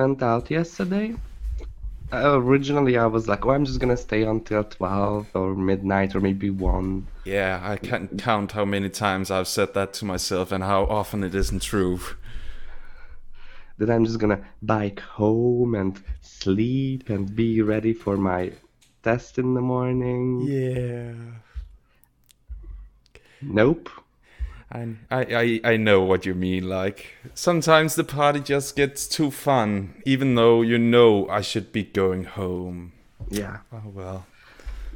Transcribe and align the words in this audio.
went 0.00 0.22
out 0.22 0.50
yesterday. 0.50 1.14
Uh, 2.12 2.40
originally, 2.40 2.96
I 2.96 3.06
was 3.06 3.28
like, 3.28 3.46
oh, 3.46 3.50
I'm 3.50 3.64
just 3.64 3.78
gonna 3.78 3.96
stay 3.96 4.22
until 4.24 4.64
12 4.64 5.28
or 5.34 5.54
midnight 5.54 6.16
or 6.16 6.20
maybe 6.20 6.50
1. 6.50 7.06
Yeah, 7.24 7.60
I 7.62 7.76
can't 7.76 8.18
count 8.18 8.52
how 8.52 8.64
many 8.64 8.88
times 8.88 9.30
I've 9.30 9.46
said 9.46 9.74
that 9.74 9.92
to 9.94 10.04
myself 10.04 10.50
and 10.50 10.64
how 10.64 10.84
often 10.84 11.22
it 11.22 11.34
isn't 11.34 11.62
true. 11.62 12.00
That 13.78 13.90
I'm 13.90 14.04
just 14.04 14.18
gonna 14.18 14.44
bike 14.60 15.00
home 15.00 15.74
and 15.74 16.02
sleep 16.20 17.08
and 17.10 17.34
be 17.34 17.62
ready 17.62 17.92
for 17.92 18.16
my 18.16 18.52
test 19.02 19.38
in 19.38 19.54
the 19.54 19.60
morning. 19.60 20.40
Yeah. 20.40 21.12
Nope. 23.40 23.88
I, 24.72 24.96
I, 25.10 25.60
I 25.64 25.76
know 25.76 26.02
what 26.02 26.26
you 26.26 26.34
mean. 26.34 26.68
Like, 26.68 27.14
sometimes 27.34 27.96
the 27.96 28.04
party 28.04 28.40
just 28.40 28.76
gets 28.76 29.08
too 29.08 29.30
fun, 29.30 30.00
even 30.06 30.36
though 30.36 30.62
you 30.62 30.78
know 30.78 31.28
I 31.28 31.40
should 31.40 31.72
be 31.72 31.82
going 31.82 32.24
home. 32.24 32.92
Yeah. 33.28 33.58
Oh, 33.72 33.82
well. 33.92 34.26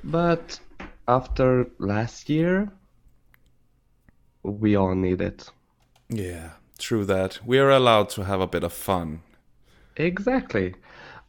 But 0.05 0.61
after 1.09 1.67
last 1.79 2.29
year, 2.29 2.71
we 4.43 4.77
all 4.77 4.95
need 4.95 5.21
it. 5.21 5.51
Yeah, 6.09 6.51
true 6.79 7.05
that. 7.07 7.41
We 7.45 7.59
are 7.59 7.71
allowed 7.71 8.11
to 8.11 8.25
have 8.25 8.41
a 8.41 8.47
bit 8.47 8.63
of 8.63 8.73
fun. 8.73 9.23
Exactly. 9.97 10.75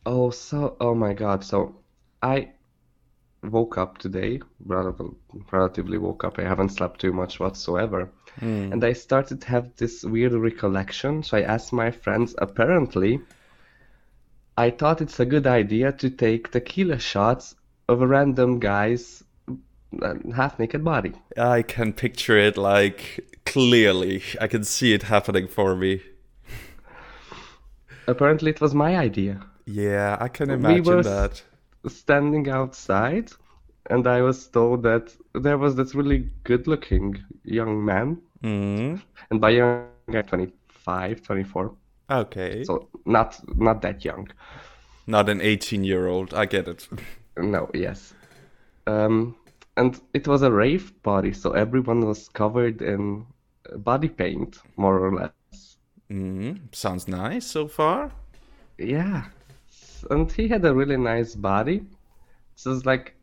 Oh, 0.05 0.29
so, 0.29 0.75
oh 0.79 0.93
my 0.93 1.13
God. 1.13 1.43
So 1.43 1.75
I 2.21 2.49
woke 3.43 3.77
up 3.77 3.97
today, 3.97 4.39
relatively, 4.65 5.15
relatively 5.51 5.97
woke 5.97 6.23
up. 6.23 6.37
I 6.37 6.43
haven't 6.43 6.69
slept 6.69 6.99
too 6.99 7.13
much 7.13 7.39
whatsoever. 7.39 8.11
And 8.41 8.83
I 8.83 8.93
started 8.93 9.41
to 9.41 9.47
have 9.47 9.75
this 9.77 10.03
weird 10.03 10.33
recollection. 10.33 11.23
So 11.23 11.37
I 11.37 11.41
asked 11.41 11.71
my 11.73 11.91
friends, 11.91 12.35
apparently, 12.37 13.21
I 14.57 14.69
thought 14.69 15.01
it's 15.01 15.19
a 15.21 15.25
good 15.25 15.47
idea 15.47 15.91
to 15.93 16.09
take 16.09 16.51
tequila 16.51 16.99
shots 16.99 17.55
of 17.87 18.01
a 18.01 18.07
random 18.07 18.59
guy's 18.59 19.23
uh, 20.01 20.15
half 20.35 20.59
naked 20.59 20.83
body. 20.83 21.13
I 21.37 21.61
can 21.61 21.93
picture 21.93 22.37
it 22.37 22.57
like 22.57 23.39
clearly. 23.45 24.23
I 24.41 24.47
can 24.47 24.63
see 24.63 24.93
it 24.93 25.03
happening 25.03 25.47
for 25.47 25.75
me. 25.75 26.01
Apparently, 28.07 28.49
it 28.49 28.61
was 28.61 28.73
my 28.73 28.97
idea. 28.97 29.45
Yeah, 29.67 30.17
I 30.19 30.27
can 30.27 30.49
We 30.49 30.51
imagine 30.51 30.81
were 30.81 30.99
s- 31.01 31.05
that. 31.05 31.43
standing 31.87 32.49
outside 32.49 33.31
and 33.89 34.07
I 34.07 34.21
was 34.21 34.47
told 34.47 34.83
that 34.83 35.15
there 35.39 35.57
was 35.57 35.75
this 35.75 35.95
really 35.95 36.29
good 36.43 36.67
looking 36.67 37.23
young 37.43 37.83
man. 37.83 38.21
Mm. 38.43 39.01
And 39.29 39.41
by 39.41 39.51
young, 39.51 39.87
guy, 40.11 40.21
25, 40.21 41.21
24. 41.21 41.73
Okay. 42.11 42.63
So 42.63 42.87
not 43.05 43.39
not 43.57 43.81
that 43.81 44.05
young. 44.05 44.29
Not 45.07 45.29
an 45.29 45.41
18 45.41 45.83
year 45.83 46.07
old. 46.07 46.33
I 46.33 46.45
get 46.45 46.67
it. 46.67 46.87
No, 47.37 47.69
yes. 47.73 48.13
Um, 48.87 49.35
and 49.75 49.99
it 50.13 50.25
was 50.25 50.41
a 50.41 50.49
rave 50.49 50.93
party, 51.03 51.33
so 51.33 51.51
everyone 51.51 51.99
was 51.99 52.29
covered 52.29 52.81
in 52.81 53.25
body 53.79 54.07
paint, 54.07 54.59
more 54.77 54.97
or 54.99 55.13
less. 55.13 55.77
Mm. 56.09 56.73
Sounds 56.73 57.09
nice 57.09 57.45
so 57.45 57.67
far. 57.67 58.13
Yeah. 58.77 59.25
And 60.09 60.31
he 60.31 60.47
had 60.47 60.63
a 60.63 60.73
really 60.73 60.95
nice 60.95 61.35
body. 61.35 61.83
So 62.55 62.71
it's 62.71 62.85
like 62.85 63.15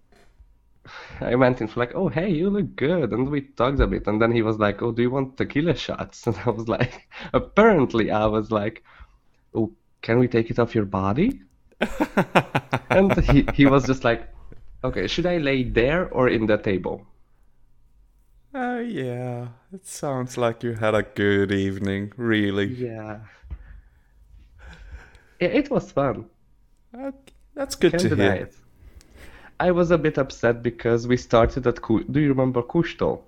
I 1.20 1.34
went 1.36 1.60
in 1.60 1.68
for 1.68 1.80
like, 1.80 1.94
oh 1.94 2.08
hey, 2.08 2.30
you 2.30 2.50
look 2.50 2.76
good, 2.76 3.12
and 3.12 3.28
we 3.30 3.42
talked 3.42 3.80
a 3.80 3.86
bit, 3.86 4.06
and 4.06 4.20
then 4.20 4.32
he 4.32 4.42
was 4.42 4.58
like, 4.58 4.82
oh, 4.82 4.92
do 4.92 5.02
you 5.02 5.10
want 5.10 5.36
tequila 5.36 5.74
shots? 5.74 6.26
And 6.26 6.36
I 6.46 6.50
was 6.50 6.68
like, 6.68 7.08
apparently 7.32 8.10
I 8.10 8.26
was 8.26 8.50
like, 8.50 8.84
oh, 9.54 9.72
can 10.02 10.18
we 10.18 10.28
take 10.28 10.50
it 10.50 10.58
off 10.58 10.74
your 10.74 10.86
body? 10.86 11.42
And 12.90 13.12
he 13.24 13.48
he 13.54 13.66
was 13.66 13.86
just 13.86 14.04
like, 14.04 14.28
okay, 14.84 15.06
should 15.08 15.26
I 15.26 15.38
lay 15.38 15.64
there 15.64 16.08
or 16.10 16.28
in 16.28 16.46
the 16.46 16.58
table? 16.58 17.06
Oh, 18.54 18.78
yeah. 18.80 19.48
It 19.72 19.86
sounds 19.86 20.36
like 20.38 20.62
you 20.62 20.72
had 20.74 20.94
a 20.94 21.02
good 21.02 21.52
evening, 21.52 22.12
really. 22.16 22.66
Yeah. 22.66 23.20
Yeah, 25.40 25.48
it 25.48 25.70
was 25.70 25.92
fun. 25.92 26.30
Okay, 26.94 27.34
That's 27.54 27.74
good 27.76 27.98
Can't 27.98 28.00
to 28.00 28.10
hear. 28.10 28.32
it. 28.32 28.56
I 29.62 29.70
was 29.70 29.92
a 29.92 29.98
bit 30.06 30.18
upset 30.18 30.60
because 30.62 31.06
we 31.06 31.16
started 31.16 31.66
at 31.68 31.80
Ku- 31.80 32.04
Do 32.10 32.18
you 32.20 32.28
remember 32.34 32.62
Kushto? 32.62 33.20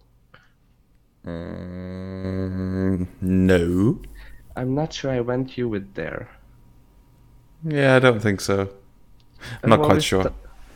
Mm, 1.25 3.07
no. 3.21 4.01
I'm 4.57 4.75
not 4.75 4.93
sure 4.93 5.11
I 5.13 5.21
went 5.21 5.57
you 5.59 5.69
with 5.69 5.95
there. 5.95 6.29
Yeah, 7.65 7.95
I 7.97 7.99
don't 8.01 8.21
think 8.21 8.41
so. 8.41 8.69
I'm 9.63 9.73
Uh, 9.73 9.77
not 9.77 9.87
quite 9.87 10.03
sure. 10.03 10.23
sta- 10.25 10.33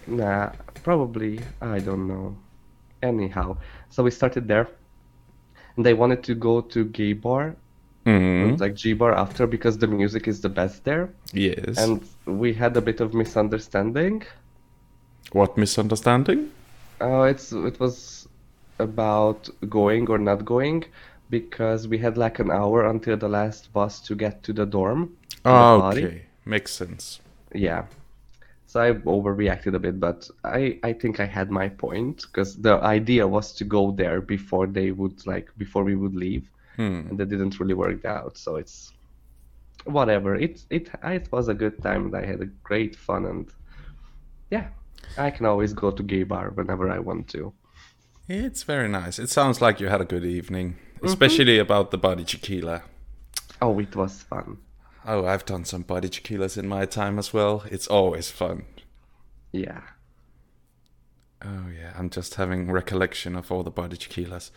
Nah, 0.06 0.52
probably. 0.84 1.40
I 1.60 1.78
don't 1.80 2.06
know. 2.12 2.36
Anyhow, 3.02 3.56
so 3.90 4.02
we 4.06 4.10
started 4.10 4.44
there, 4.52 4.66
and 5.76 5.84
they 5.86 5.94
wanted 6.02 6.22
to 6.28 6.34
go 6.48 6.54
to 6.72 6.84
gay 6.98 7.12
bar, 7.14 7.56
Mm, 8.06 8.58
like 8.60 8.74
G 8.82 8.94
bar 8.94 9.12
after, 9.24 9.46
because 9.46 9.76
the 9.78 9.86
music 10.00 10.28
is 10.32 10.40
the 10.40 10.48
best 10.60 10.84
there. 10.84 11.04
yes. 11.32 11.76
And 11.82 12.00
we 12.42 12.48
had 12.62 12.76
a 12.76 12.80
bit 12.80 13.00
of 13.00 13.12
misunderstanding. 13.12 14.22
What 15.32 15.56
misunderstanding? 15.56 16.50
Uh, 17.00 17.22
it's 17.22 17.52
it 17.52 17.78
was 17.80 18.28
about 18.78 19.48
going 19.68 20.08
or 20.08 20.18
not 20.18 20.44
going, 20.44 20.84
because 21.30 21.88
we 21.88 21.98
had 21.98 22.16
like 22.16 22.38
an 22.38 22.50
hour 22.50 22.86
until 22.86 23.16
the 23.16 23.28
last 23.28 23.72
bus 23.72 24.00
to 24.00 24.14
get 24.14 24.42
to 24.44 24.52
the 24.52 24.66
dorm. 24.66 25.16
to 25.44 25.94
the. 25.94 26.06
Okay, 26.06 26.22
makes 26.44 26.72
sense. 26.72 27.20
Yeah. 27.54 27.84
So 28.66 28.80
I 28.80 28.92
overreacted 28.92 29.74
a 29.74 29.78
bit, 29.78 29.98
but 29.98 30.28
I 30.44 30.78
I 30.82 30.92
think 30.92 31.20
I 31.20 31.24
had 31.26 31.50
my 31.50 31.68
point 31.70 32.22
because 32.26 32.56
the 32.56 32.74
idea 32.82 33.26
was 33.26 33.52
to 33.54 33.64
go 33.64 33.92
there 33.92 34.20
before 34.20 34.66
they 34.66 34.90
would 34.90 35.26
like 35.26 35.48
before 35.56 35.84
we 35.84 35.94
would 35.96 36.14
leave, 36.14 36.50
Hmm. 36.76 37.08
and 37.08 37.18
that 37.18 37.28
didn't 37.30 37.58
really 37.60 37.74
work 37.74 38.04
out. 38.04 38.36
So 38.36 38.56
it's 38.56 38.92
whatever. 39.84 40.34
It 40.36 40.64
it 40.70 40.90
it 41.02 41.32
was 41.32 41.48
a 41.48 41.54
good 41.54 41.82
time 41.82 42.06
and 42.06 42.16
I 42.16 42.26
had 42.26 42.40
a 42.42 42.46
great 42.62 42.94
fun 42.96 43.24
and 43.26 43.48
yeah, 44.50 44.68
I 45.16 45.30
can 45.30 45.46
always 45.46 45.72
go 45.72 45.90
to 45.90 46.02
gay 46.02 46.22
bar 46.22 46.50
whenever 46.50 46.90
I 46.90 46.98
want 46.98 47.28
to. 47.28 47.52
It's 48.28 48.62
very 48.62 48.88
nice. 48.88 49.18
It 49.18 49.30
sounds 49.30 49.60
like 49.60 49.80
you 49.80 49.88
had 49.88 50.00
a 50.00 50.04
good 50.04 50.24
evening, 50.24 50.76
mm-hmm. 50.96 51.06
especially 51.06 51.58
about 51.58 51.90
the 51.90 51.98
body 51.98 52.24
tequila. 52.24 52.82
Oh, 53.60 53.78
it 53.78 53.96
was 53.96 54.22
fun. 54.22 54.58
Oh, 55.06 55.26
I've 55.26 55.46
done 55.46 55.64
some 55.64 55.82
body 55.82 56.08
tequilas 56.08 56.58
in 56.58 56.68
my 56.68 56.84
time 56.84 57.18
as 57.18 57.32
well. 57.32 57.64
It's 57.70 57.86
always 57.86 58.30
fun. 58.30 58.64
Yeah. 59.52 59.80
Oh 61.42 61.66
yeah, 61.68 61.92
I'm 61.96 62.10
just 62.10 62.34
having 62.34 62.70
recollection 62.70 63.36
of 63.36 63.50
all 63.50 63.62
the 63.62 63.70
body 63.70 63.96
tequilas. 63.96 64.50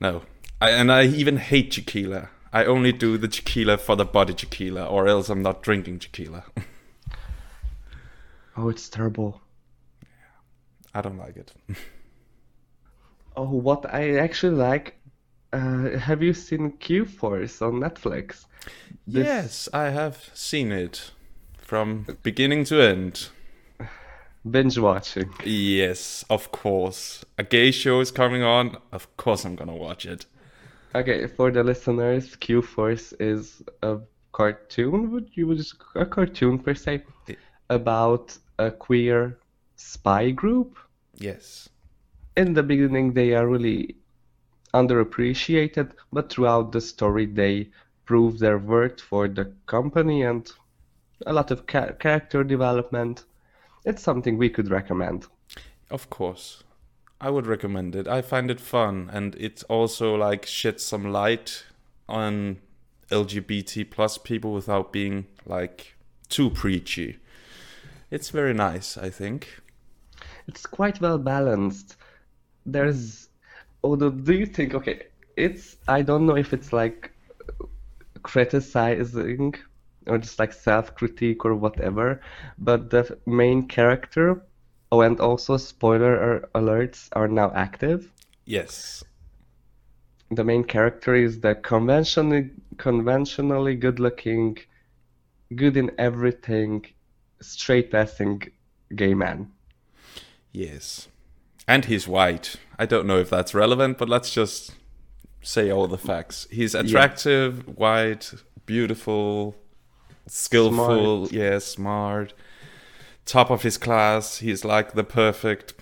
No, 0.00 0.22
I, 0.60 0.70
and 0.70 0.92
I 0.92 1.06
even 1.06 1.38
hate 1.38 1.70
tequila. 1.70 2.28
I 2.52 2.64
only 2.64 2.92
do 2.92 3.16
the 3.16 3.28
tequila 3.28 3.78
for 3.78 3.96
the 3.96 4.04
body 4.04 4.34
tequila, 4.34 4.84
or 4.84 5.08
else 5.08 5.28
I'm 5.28 5.42
not 5.42 5.62
drinking 5.62 6.00
tequila. 6.00 6.44
Oh, 8.56 8.68
it's 8.68 8.88
terrible. 8.88 9.40
I 10.94 11.00
don't 11.02 11.18
like 11.18 11.36
it. 11.36 11.52
Oh, 13.36 13.50
what 13.50 13.92
I 13.92 14.16
actually 14.18 14.56
like. 14.56 14.96
Uh, 15.52 15.98
have 15.98 16.22
you 16.22 16.32
seen 16.32 16.70
Q 16.78 17.04
Force 17.04 17.60
on 17.62 17.74
Netflix? 17.80 18.46
This- 19.06 19.26
Yes, 19.26 19.68
I 19.72 19.90
have 19.90 20.30
seen 20.34 20.70
it 20.72 21.10
from 21.58 22.06
beginning 22.22 22.64
to 22.66 22.80
end. 22.80 23.28
Binge 24.48 24.78
watching. 24.78 25.30
Yes, 25.44 26.24
of 26.28 26.52
course. 26.52 27.24
A 27.38 27.42
gay 27.42 27.70
show 27.70 28.00
is 28.00 28.10
coming 28.10 28.42
on. 28.42 28.76
Of 28.92 29.16
course, 29.16 29.44
I'm 29.44 29.56
gonna 29.56 29.74
watch 29.74 30.06
it. 30.06 30.26
Okay, 30.94 31.26
for 31.26 31.50
the 31.50 31.64
listeners, 31.64 32.36
Q 32.36 32.62
Force 32.62 33.12
is 33.14 33.62
a 33.82 33.98
cartoon, 34.32 35.10
would 35.10 35.30
you 35.34 35.46
would 35.48 35.60
a 35.96 36.06
cartoon 36.06 36.58
per 36.58 36.74
se, 36.74 37.02
about 37.70 38.36
a 38.58 38.70
queer 38.70 39.38
spy 39.76 40.30
group. 40.30 40.76
Yes. 41.16 41.68
In 42.36 42.54
the 42.54 42.62
beginning, 42.62 43.12
they 43.12 43.34
are 43.34 43.46
really 43.46 43.96
underappreciated, 44.72 45.92
but 46.12 46.30
throughout 46.30 46.72
the 46.72 46.80
story, 46.80 47.26
they 47.26 47.70
prove 48.04 48.38
their 48.38 48.58
worth 48.58 49.00
for 49.00 49.28
the 49.28 49.52
company 49.66 50.22
and 50.22 50.50
a 51.26 51.32
lot 51.32 51.50
of 51.50 51.66
cha 51.66 51.92
character 51.92 52.44
development. 52.44 53.24
It's 53.84 54.02
something 54.02 54.36
we 54.36 54.50
could 54.50 54.70
recommend. 54.70 55.26
Of 55.90 56.10
course. 56.10 56.62
I 57.20 57.30
would 57.30 57.46
recommend 57.46 57.94
it. 57.94 58.08
I 58.08 58.20
find 58.20 58.50
it 58.50 58.60
fun 58.60 59.08
and 59.12 59.34
it 59.36 59.62
also 59.68 60.14
like 60.14 60.44
sheds 60.44 60.82
some 60.82 61.12
light 61.12 61.64
on 62.08 62.58
LGBT 63.10 63.90
plus 63.90 64.18
people 64.18 64.52
without 64.52 64.92
being 64.92 65.26
like 65.46 65.94
too 66.28 66.50
preachy. 66.50 67.18
It's 68.10 68.30
very 68.30 68.52
nice, 68.54 68.98
I 68.98 69.10
think. 69.10 69.60
It's 70.46 70.66
quite 70.66 71.00
well 71.00 71.18
balanced. 71.18 71.96
There's, 72.66 73.28
although, 73.82 74.10
do 74.10 74.34
you 74.34 74.46
think, 74.46 74.74
okay, 74.74 75.06
it's, 75.36 75.76
I 75.88 76.02
don't 76.02 76.26
know 76.26 76.36
if 76.36 76.52
it's 76.52 76.72
like 76.72 77.12
criticizing 78.22 79.54
or 80.06 80.18
just 80.18 80.38
like 80.38 80.52
self-critique 80.52 81.44
or 81.44 81.54
whatever, 81.54 82.20
but 82.58 82.90
the 82.90 83.18
main 83.26 83.66
character, 83.66 84.42
oh, 84.92 85.00
and 85.00 85.18
also 85.20 85.56
spoiler 85.56 86.48
alerts 86.54 87.08
are 87.12 87.28
now 87.28 87.50
active. 87.54 88.10
Yes. 88.44 89.02
The 90.30 90.44
main 90.44 90.64
character 90.64 91.14
is 91.14 91.40
the 91.40 91.54
conventionally 91.54 92.50
conventionally 92.76 93.76
good-looking, 93.76 94.58
good 95.54 95.76
in 95.76 95.90
everything, 95.98 96.84
straight-passing 97.40 98.42
gay 98.94 99.14
man. 99.14 99.50
Yes. 100.54 101.08
And 101.66 101.84
he's 101.86 102.06
white. 102.06 102.56
I 102.78 102.86
don't 102.86 103.06
know 103.06 103.18
if 103.18 103.28
that's 103.28 103.54
relevant, 103.54 103.98
but 103.98 104.08
let's 104.08 104.32
just 104.32 104.72
say 105.42 105.70
all 105.70 105.88
the 105.88 105.98
facts. 105.98 106.46
He's 106.50 106.74
attractive, 106.74 107.64
yeah. 107.66 107.74
white, 107.74 108.32
beautiful, 108.64 109.56
skillful, 110.28 111.26
smart. 111.26 111.32
yeah, 111.32 111.58
smart, 111.58 112.34
top 113.26 113.50
of 113.50 113.62
his 113.62 113.76
class. 113.76 114.38
He's 114.38 114.64
like 114.64 114.92
the 114.92 115.04
perfect 115.04 115.74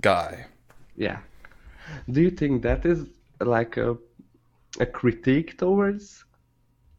guy. 0.00 0.46
Yeah. 0.96 1.18
Do 2.10 2.20
you 2.20 2.30
think 2.30 2.62
that 2.62 2.84
is 2.84 3.06
like 3.40 3.76
a 3.76 3.96
a 4.80 4.86
critique 4.86 5.58
towards 5.58 6.24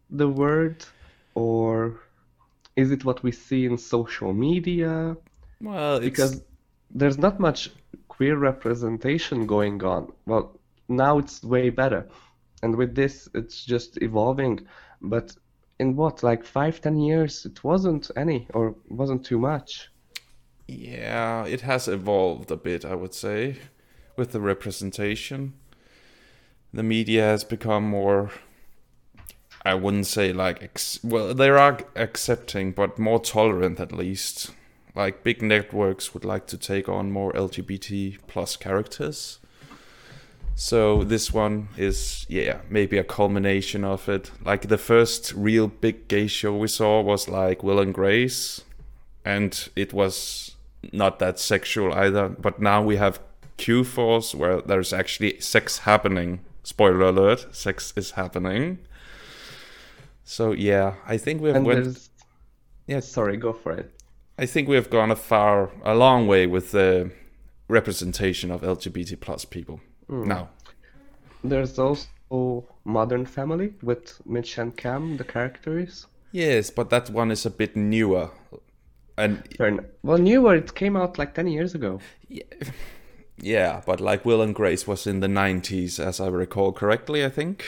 the 0.10 0.28
word 0.28 0.84
or 1.36 2.00
is 2.76 2.92
it 2.92 3.06
what 3.06 3.22
we 3.24 3.32
see 3.32 3.66
in 3.66 3.78
social 3.78 4.34
media? 4.34 5.16
Well, 5.62 5.98
it's 5.98 6.06
because 6.06 6.42
there's 6.92 7.18
not 7.18 7.40
much 7.40 7.70
queer 8.08 8.38
representation 8.38 9.46
going 9.46 9.84
on. 9.84 10.12
Well, 10.26 10.60
now 10.88 11.18
it's 11.18 11.44
way 11.44 11.70
better. 11.70 12.08
And 12.62 12.76
with 12.76 12.96
this, 12.96 13.30
it's 13.34 13.64
just 13.64 14.02
evolving. 14.02 14.68
But 15.02 15.36
in 15.80 15.96
what, 15.96 16.24
like 16.24 16.44
five, 16.44 16.82
ten 16.82 16.98
years, 16.98 17.46
it 17.46 17.64
wasn't 17.64 18.12
any 18.18 18.48
or 18.54 18.76
wasn't 18.90 19.26
too 19.26 19.40
much. 19.40 19.90
Yeah, 20.68 21.46
it 21.46 21.62
has 21.62 21.88
evolved 21.88 22.52
a 22.52 22.58
bit, 22.58 22.86
I 22.86 22.96
would 22.96 23.14
say, 23.14 23.58
with 24.16 24.34
the 24.34 24.42
representation. 24.42 25.54
The 26.74 26.84
media 26.84 27.24
has 27.24 27.44
become 27.44 27.84
more 27.90 28.32
I 29.66 29.74
wouldn't 29.74 30.08
say 30.08 30.32
like 30.32 30.64
ex- 30.64 31.00
well 31.04 31.34
they 31.34 31.50
are 31.50 31.80
accepting 31.96 32.72
but 32.72 32.98
more 32.98 33.20
tolerant 33.20 33.80
at 33.80 33.92
least 33.92 34.52
like 35.00 35.24
big 35.24 35.42
networks 35.42 36.14
would 36.14 36.26
like 36.26 36.46
to 36.48 36.58
take 36.58 36.88
on 36.90 37.12
more 37.12 37.32
LGBT 37.34 38.18
plus 38.28 38.52
characters 38.58 39.40
so 40.60 41.06
this 41.06 41.32
one 41.32 41.70
is 41.78 42.26
yeah 42.28 42.58
maybe 42.70 42.98
a 42.98 43.04
culmination 43.06 43.86
of 43.86 44.10
it. 44.10 44.30
Like 44.44 44.68
the 44.68 44.78
first 44.78 45.32
real 45.34 45.68
big 45.68 46.10
gay 46.10 46.28
show 46.28 46.54
we 46.54 46.68
saw 46.68 47.00
was 47.02 47.30
like 47.30 47.64
Will 47.64 47.80
and 47.80 47.94
Grace, 47.94 48.66
and 49.24 49.70
it 49.78 49.94
was 49.94 50.58
not 50.92 51.20
that 51.20 51.40
sexual 51.40 51.94
either. 51.94 52.28
But 52.28 52.60
now 52.60 52.84
we 52.84 52.98
have 52.98 53.22
Q 53.56 53.86
Force 53.86 54.36
where 54.36 54.60
there's 54.60 54.92
actually 54.92 55.40
sex 55.40 55.78
happening. 55.80 56.42
Spoiler 56.64 57.04
alert: 57.08 57.56
sex 57.56 57.94
is 57.96 58.12
happening. 58.12 58.80
So 60.26 60.52
yeah, 60.52 60.96
I 61.08 61.16
think 61.16 61.42
we've 61.42 61.56
and 61.56 61.66
went. 61.66 62.10
Yeah, 62.86 63.00
sorry, 63.00 63.38
go 63.38 63.54
for 63.54 63.72
it. 63.72 63.94
I 64.40 64.46
think 64.46 64.70
we 64.70 64.78
have 64.78 64.90
gone 64.90 65.12
a 65.12 65.18
far, 65.18 65.70
a 65.84 65.94
long 65.94 66.26
way 66.26 66.48
with 66.48 66.72
the 66.72 67.12
representation 67.68 68.52
of 68.52 68.62
LGBT 68.62 69.20
plus 69.20 69.44
people. 69.44 69.82
Mm. 70.10 70.28
Now, 70.28 70.50
there's 71.44 71.78
also 71.78 72.66
Modern 72.86 73.26
Family 73.26 73.74
with 73.82 74.22
Mitch 74.26 74.58
and 74.58 74.76
Cam, 74.78 75.18
the 75.18 75.26
characters. 75.26 76.08
Yes, 76.32 76.70
but 76.70 76.90
that 76.90 77.10
one 77.10 77.32
is 77.32 77.46
a 77.46 77.50
bit 77.50 77.76
newer. 77.76 78.32
And 79.18 79.44
well, 80.04 80.18
newer. 80.18 80.56
It 80.56 80.74
came 80.74 80.96
out 80.96 81.20
like 81.20 81.34
ten 81.34 81.48
years 81.48 81.76
ago. 81.76 82.00
Yeah, 82.30 82.44
yeah, 83.38 83.82
but 83.86 84.00
like 84.00 84.24
Will 84.24 84.42
and 84.42 84.56
Grace 84.56 84.88
was 84.88 85.06
in 85.06 85.20
the 85.20 85.28
'90s, 85.28 86.00
as 86.00 86.22
I 86.22 86.28
recall 86.28 86.72
correctly. 86.72 87.26
I 87.26 87.30
think. 87.30 87.66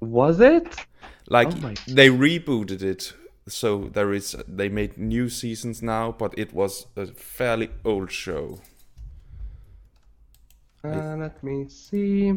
Was 0.00 0.40
it? 0.40 0.74
Like 1.28 1.48
oh 1.48 1.74
they 1.86 2.08
rebooted 2.08 2.82
it, 2.82 3.12
so 3.48 3.90
there 3.92 4.12
is. 4.12 4.36
They 4.46 4.68
made 4.68 4.98
new 4.98 5.28
seasons 5.28 5.82
now, 5.82 6.12
but 6.12 6.34
it 6.38 6.52
was 6.52 6.86
a 6.96 7.06
fairly 7.06 7.70
old 7.84 8.10
show. 8.10 8.60
Uh, 10.84 11.16
let 11.16 11.42
me 11.42 11.68
see. 11.68 12.34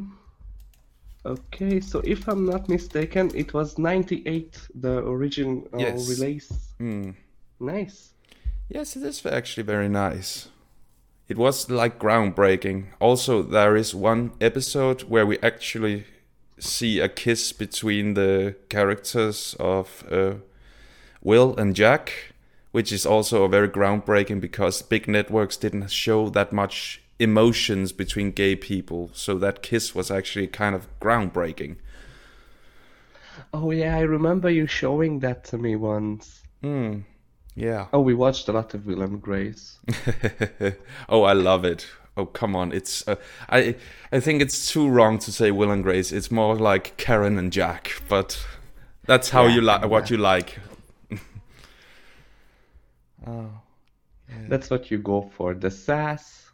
Okay, 1.25 1.79
so 1.79 2.01
if 2.03 2.27
I'm 2.27 2.45
not 2.45 2.69
mistaken, 2.69 3.31
it 3.33 3.51
was 3.53 3.79
98, 3.79 4.59
the 4.75 4.99
original 4.99 5.67
yes. 5.75 6.07
release. 6.07 6.51
Mm. 6.79 7.15
Nice. 7.59 8.11
Yes, 8.69 8.95
it 8.95 9.01
is 9.01 9.25
actually 9.25 9.63
very 9.63 9.89
nice. 9.89 10.49
It 11.27 11.37
was 11.37 11.71
like 11.71 11.97
groundbreaking. 11.97 12.85
Also, 12.99 13.41
there 13.41 13.75
is 13.75 13.95
one 13.95 14.33
episode 14.39 15.03
where 15.03 15.25
we 15.25 15.39
actually 15.39 16.05
see 16.59 16.99
a 16.99 17.09
kiss 17.09 17.51
between 17.51 18.13
the 18.13 18.55
characters 18.69 19.55
of 19.59 20.03
uh, 20.11 20.35
Will 21.25 21.55
and 21.57 21.75
Jack, 21.75 22.33
which 22.71 22.91
is 22.91 23.03
also 23.03 23.47
very 23.47 23.67
groundbreaking 23.67 24.39
because 24.39 24.83
big 24.83 25.07
networks 25.07 25.57
didn't 25.57 25.89
show 25.89 26.29
that 26.29 26.53
much 26.53 27.01
emotions 27.17 27.91
between 27.91 28.31
gay 28.31 28.55
people. 28.55 29.09
So 29.13 29.39
that 29.39 29.63
kiss 29.63 29.95
was 29.95 30.11
actually 30.11 30.47
kind 30.47 30.75
of 30.75 30.87
groundbreaking. 30.99 31.77
Oh 33.51 33.71
yeah, 33.71 33.97
I 33.97 34.01
remember 34.01 34.51
you 34.51 34.67
showing 34.67 35.19
that 35.21 35.43
to 35.45 35.57
me 35.57 35.75
once. 35.75 36.43
Hmm. 36.61 36.99
Yeah. 37.55 37.87
Oh, 37.91 38.01
we 38.01 38.13
watched 38.13 38.47
a 38.47 38.51
lot 38.51 38.75
of 38.75 38.85
Will 38.85 39.01
and 39.01 39.19
Grace. 39.19 39.79
oh, 41.09 41.23
I 41.23 41.33
love 41.33 41.65
it. 41.65 41.87
Oh, 42.17 42.27
come 42.27 42.55
on. 42.55 42.71
It's 42.71 43.07
uh, 43.07 43.15
I 43.49 43.75
I 44.11 44.19
think 44.19 44.43
it's 44.43 44.71
too 44.71 44.87
wrong 44.87 45.17
to 45.19 45.31
say 45.31 45.49
Will 45.49 45.71
and 45.71 45.81
Grace. 45.81 46.11
It's 46.11 46.29
more 46.29 46.55
like 46.55 46.97
Karen 46.97 47.39
and 47.39 47.51
Jack, 47.51 48.01
but 48.07 48.45
that's 49.05 49.31
how 49.31 49.45
yeah, 49.45 49.55
you 49.55 49.61
like 49.61 49.89
what 49.89 50.11
you 50.11 50.17
like. 50.17 50.59
Oh. 53.27 53.49
Yeah. 54.29 54.35
That's 54.47 54.69
what 54.69 54.89
you 54.89 54.97
go 54.97 55.29
for. 55.35 55.53
The 55.53 55.69
sass, 55.69 56.49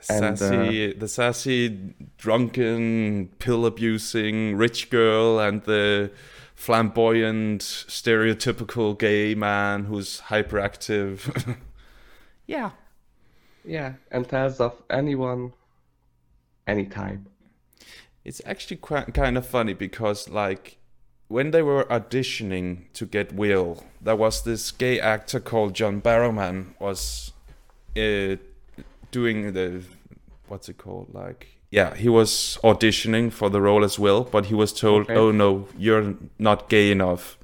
sassy, 0.00 0.44
and, 0.44 0.94
uh, 0.94 0.98
the 0.98 1.08
sassy, 1.08 1.94
drunken, 2.18 3.30
pill 3.38 3.66
abusing 3.66 4.56
rich 4.56 4.90
girl, 4.90 5.40
and 5.40 5.62
the 5.64 6.12
flamboyant, 6.54 7.62
stereotypical 7.62 8.96
gay 8.96 9.34
man 9.34 9.84
who's 9.84 10.20
hyperactive. 10.28 11.56
yeah, 12.46 12.70
yeah, 13.64 13.94
and 14.10 14.28
tells 14.28 14.60
of 14.60 14.80
anyone, 14.88 15.52
anytime. 16.66 17.26
It's 18.24 18.40
actually 18.46 18.76
quite 18.76 19.12
kind 19.12 19.36
of 19.36 19.46
funny 19.46 19.74
because, 19.74 20.28
like, 20.28 20.78
when 21.34 21.50
they 21.50 21.62
were 21.62 21.84
auditioning 21.86 22.84
to 22.92 23.04
get 23.04 23.32
Will, 23.32 23.82
there 24.00 24.14
was 24.14 24.44
this 24.44 24.70
gay 24.70 25.00
actor 25.00 25.40
called 25.40 25.74
John 25.74 26.00
Barrowman 26.00 26.78
was 26.78 27.32
uh, 27.96 28.36
doing 29.10 29.52
the 29.52 29.82
what's 30.46 30.68
it 30.68 30.78
called 30.78 31.08
like 31.12 31.58
yeah 31.72 31.96
he 31.96 32.08
was 32.08 32.56
auditioning 32.62 33.32
for 33.32 33.50
the 33.50 33.60
role 33.60 33.82
as 33.82 33.98
Will, 33.98 34.22
but 34.22 34.46
he 34.46 34.54
was 34.54 34.72
told 34.72 35.02
okay. 35.10 35.16
oh 35.16 35.32
no 35.32 35.66
you're 35.76 36.14
not 36.38 36.68
gay 36.68 36.92
enough. 36.92 37.36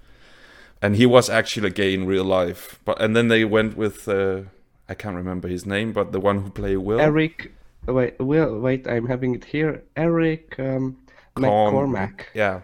And 0.81 0.95
he 0.95 1.05
was 1.05 1.29
actually 1.29 1.71
gay 1.71 1.93
in 1.93 2.07
real 2.07 2.25
life 2.41 2.79
but 2.85 2.97
and 3.03 3.17
then 3.17 3.27
they 3.27 3.45
went 3.45 3.77
with 3.77 4.09
uh, 4.09 4.43
i 4.89 4.95
can't 4.95 5.17
remember 5.17 5.47
his 5.49 5.67
name 5.67 5.93
but 5.93 6.13
the 6.13 6.21
one 6.21 6.43
who 6.43 6.51
played 6.51 6.79
will. 6.79 7.01
Eric 7.01 7.53
wait 7.87 8.15
will 8.21 8.61
wait 8.61 8.87
i'm 8.87 9.09
having 9.09 9.35
it 9.35 9.47
here. 9.47 9.83
Eric 9.97 10.45
um, 10.61 10.97
mccormack. 11.37 12.27
Yeah 12.35 12.61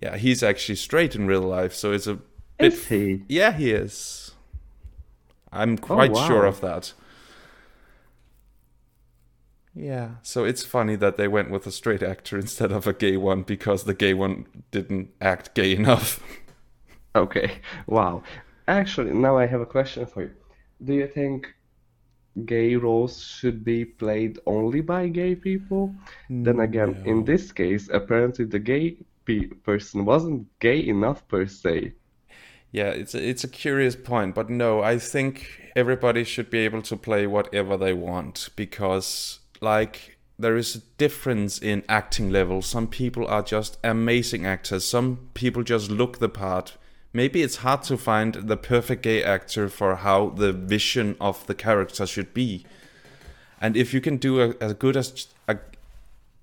yeah 0.00 0.16
he's 0.16 0.42
actually 0.42 0.76
straight 0.76 1.14
in 1.14 1.26
real 1.26 1.42
life 1.42 1.74
so 1.74 1.92
it's 1.92 2.06
a 2.06 2.14
bit 2.58 2.72
is 2.72 2.88
he 2.88 3.22
yeah 3.28 3.52
he 3.52 3.70
is 3.70 4.32
i'm 5.52 5.74
oh, 5.74 5.76
quite 5.76 6.10
oh, 6.10 6.14
wow. 6.14 6.26
sure 6.26 6.44
of 6.44 6.60
that 6.60 6.92
yeah, 9.74 10.16
so 10.22 10.44
it's 10.44 10.64
funny 10.64 10.96
that 10.96 11.16
they 11.16 11.28
went 11.28 11.50
with 11.50 11.66
a 11.66 11.70
straight 11.70 12.02
actor 12.02 12.36
instead 12.36 12.72
of 12.72 12.86
a 12.86 12.92
gay 12.92 13.16
one 13.16 13.42
because 13.42 13.84
the 13.84 13.94
gay 13.94 14.14
one 14.14 14.46
didn't 14.72 15.10
act 15.20 15.54
gay 15.54 15.74
enough. 15.74 16.22
okay, 17.14 17.60
wow. 17.86 18.22
Actually, 18.66 19.12
now 19.12 19.38
I 19.38 19.46
have 19.46 19.60
a 19.60 19.66
question 19.66 20.06
for 20.06 20.22
you. 20.22 20.32
Do 20.82 20.94
you 20.94 21.06
think 21.06 21.54
gay 22.44 22.74
roles 22.74 23.22
should 23.22 23.64
be 23.64 23.84
played 23.84 24.38
only 24.46 24.80
by 24.80 25.08
gay 25.08 25.36
people? 25.36 25.94
Then 26.28 26.56
mm, 26.56 26.64
again, 26.64 27.02
no. 27.04 27.10
in 27.10 27.24
this 27.24 27.52
case, 27.52 27.88
apparently 27.92 28.46
the 28.46 28.58
gay 28.58 28.96
pe- 29.30 29.46
person 29.46 30.04
wasn't 30.04 30.46
gay 30.58 30.86
enough 30.86 31.26
per 31.28 31.46
se. 31.46 31.92
Yeah, 32.72 32.90
it's 32.90 33.14
a, 33.14 33.28
it's 33.28 33.44
a 33.44 33.48
curious 33.48 33.96
point, 33.96 34.34
but 34.34 34.48
no, 34.48 34.80
I 34.82 34.98
think 34.98 35.72
everybody 35.74 36.24
should 36.24 36.50
be 36.50 36.58
able 36.58 36.82
to 36.82 36.96
play 36.96 37.26
whatever 37.26 37.76
they 37.76 37.92
want 37.92 38.50
because 38.56 39.40
like 39.60 40.18
there 40.38 40.56
is 40.56 40.76
a 40.76 40.80
difference 40.96 41.58
in 41.58 41.84
acting 41.88 42.30
level. 42.30 42.62
Some 42.62 42.86
people 42.86 43.26
are 43.26 43.42
just 43.42 43.78
amazing 43.84 44.46
actors. 44.46 44.84
Some 44.84 45.28
people 45.34 45.62
just 45.62 45.90
look 45.90 46.18
the 46.18 46.28
part 46.28 46.76
maybe 47.12 47.42
it's 47.42 47.56
hard 47.56 47.82
to 47.84 47.96
find 47.96 48.34
the 48.34 48.56
perfect 48.56 49.02
gay 49.02 49.22
actor 49.22 49.68
for 49.68 49.96
how 49.96 50.30
the 50.30 50.52
vision 50.52 51.16
of 51.20 51.46
the 51.46 51.54
character 51.54 52.06
should 52.06 52.32
be. 52.32 52.64
And 53.60 53.76
if 53.76 53.92
you 53.92 54.00
can 54.00 54.16
do 54.16 54.40
a, 54.40 54.54
as 54.60 54.74
good 54.74 54.96
as 54.96 55.26
a, 55.48 55.58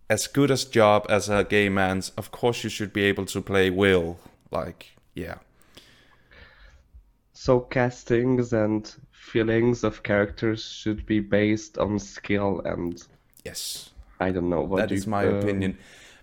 as 0.10 0.28
good 0.28 0.52
as 0.52 0.66
job 0.66 1.06
as 1.10 1.30
a 1.30 1.44
gay 1.44 1.70
man's, 1.70 2.10
of 2.18 2.32
course 2.32 2.64
you 2.64 2.70
should 2.70 2.94
be 2.94 3.04
able 3.04 3.26
to 3.26 3.42
play 3.42 3.70
Will. 3.70 4.20
Like, 4.52 4.98
yeah. 5.14 5.36
So 7.34 7.60
castings 7.60 8.54
and 8.54 8.94
feelings 9.12 9.84
of 9.84 10.04
characters 10.04 10.64
should 10.64 11.06
be 11.06 11.20
based 11.20 11.78
on 11.78 12.00
skill 12.00 12.62
and 12.66 13.02
Yes. 13.44 13.92
I 14.20 14.32
don't 14.32 14.50
know 14.50 14.62
what 14.62 14.78
That 14.80 14.92
is 14.92 15.08
my 15.08 15.28
um, 15.28 15.36
opinion. 15.36 15.78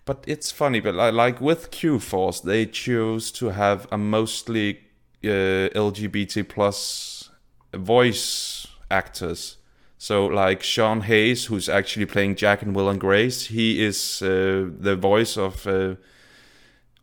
But 0.04 0.24
it's 0.26 0.50
funny, 0.50 0.80
but 0.80 0.94
li- 0.94 1.10
like 1.10 1.40
with 1.40 1.70
Q 1.70 1.98
Force, 1.98 2.40
they 2.40 2.66
chose 2.66 3.30
to 3.32 3.50
have 3.50 3.86
a 3.90 3.96
mostly 3.96 4.80
uh, 5.22 5.72
LGBT 5.72 6.46
plus 6.48 7.30
voice 7.72 8.66
actors. 8.90 9.56
So 9.98 10.26
like 10.26 10.62
Sean 10.62 11.02
Hayes, 11.02 11.46
who's 11.46 11.68
actually 11.68 12.06
playing 12.06 12.36
Jack 12.36 12.62
and 12.62 12.74
Will 12.74 12.88
and 12.88 13.00
Grace, 13.00 13.46
he 13.46 13.82
is 13.84 14.20
uh, 14.22 14.68
the 14.78 14.96
voice 14.96 15.36
of 15.36 15.66
uh, 15.66 15.94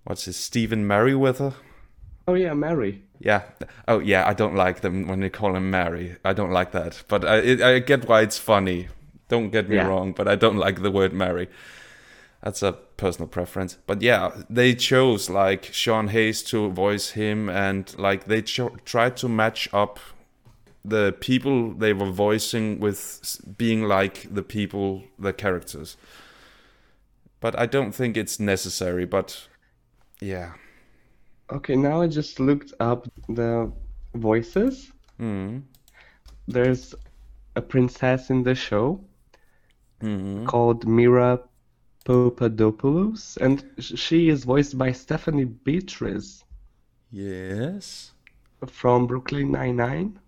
what's 0.04 0.26
his 0.26 0.38
Stephen 0.38 0.88
Maryweather. 0.88 1.54
Oh 2.28 2.36
yeah, 2.36 2.54
Mary. 2.54 3.04
Yeah. 3.20 3.42
Oh 3.88 4.00
yeah, 4.00 4.28
I 4.28 4.34
don't 4.34 4.56
like 4.56 4.82
them 4.82 5.08
when 5.08 5.20
they 5.22 5.30
call 5.30 5.56
him 5.56 5.70
Mary. 5.72 6.18
I 6.24 6.34
don't 6.34 6.52
like 6.52 6.72
that. 6.72 7.04
But 7.08 7.26
I 7.26 7.38
it, 7.38 7.62
I 7.62 7.80
get 7.80 8.08
why 8.08 8.22
it's 8.22 8.38
funny. 8.38 8.88
Don't 9.30 9.50
get 9.52 9.70
me 9.70 9.76
Yeah. 9.78 9.88
wrong, 9.88 10.12
but 10.14 10.28
I 10.28 10.36
don't 10.36 10.58
like 10.58 10.82
the 10.82 10.92
word 10.92 11.14
Mary. 11.14 11.48
That's 12.44 12.64
a 12.64 12.74
personal 12.98 13.28
preference. 13.28 13.78
But 13.88 14.02
yeah, 14.02 14.32
they 14.50 14.74
chose 14.76 15.30
like 15.30 15.66
Sean 15.72 16.08
Hayes 16.10 16.44
to 16.44 16.70
voice 16.72 17.12
him, 17.12 17.50
and 17.50 17.98
like 17.98 18.26
they 18.26 18.42
cho- 18.42 18.76
tried 18.86 19.18
to 19.18 19.30
match 19.30 19.70
up 19.74 20.00
the 20.84 21.16
people 21.20 21.74
they 21.74 21.94
were 21.94 22.12
voicing 22.12 22.80
with 22.80 23.42
being 23.58 23.84
like 23.84 24.28
the 24.34 24.44
people, 24.44 25.04
the 25.20 25.34
characters. 25.34 25.98
But 27.40 27.58
I 27.60 27.66
don't 27.66 27.94
think 27.94 28.18
it's 28.18 28.40
necessary. 28.40 29.06
But 29.06 29.48
yeah. 30.20 30.54
Okay, 31.52 31.76
now 31.76 32.02
I 32.02 32.08
just 32.08 32.40
looked 32.40 32.74
up 32.80 33.08
the 33.28 33.72
voices. 34.16 34.92
Mm. 35.20 35.64
There's 36.48 36.96
a 37.56 37.62
princess 37.62 38.30
in 38.30 38.44
the 38.44 38.56
show 38.56 39.04
Mm. 40.02 40.48
called 40.48 40.88
Mira 40.88 41.40
Papadopoulos, 42.06 43.38
and 43.40 43.64
she 43.80 44.30
is 44.30 44.44
voiced 44.46 44.76
by 44.76 44.92
Stephanie 44.92 45.46
Beatriz. 45.46 46.44
Yes. 47.12 48.14
from 48.68 49.06
Brooklyn 49.08 49.52
Nine-Nine. 49.52 50.20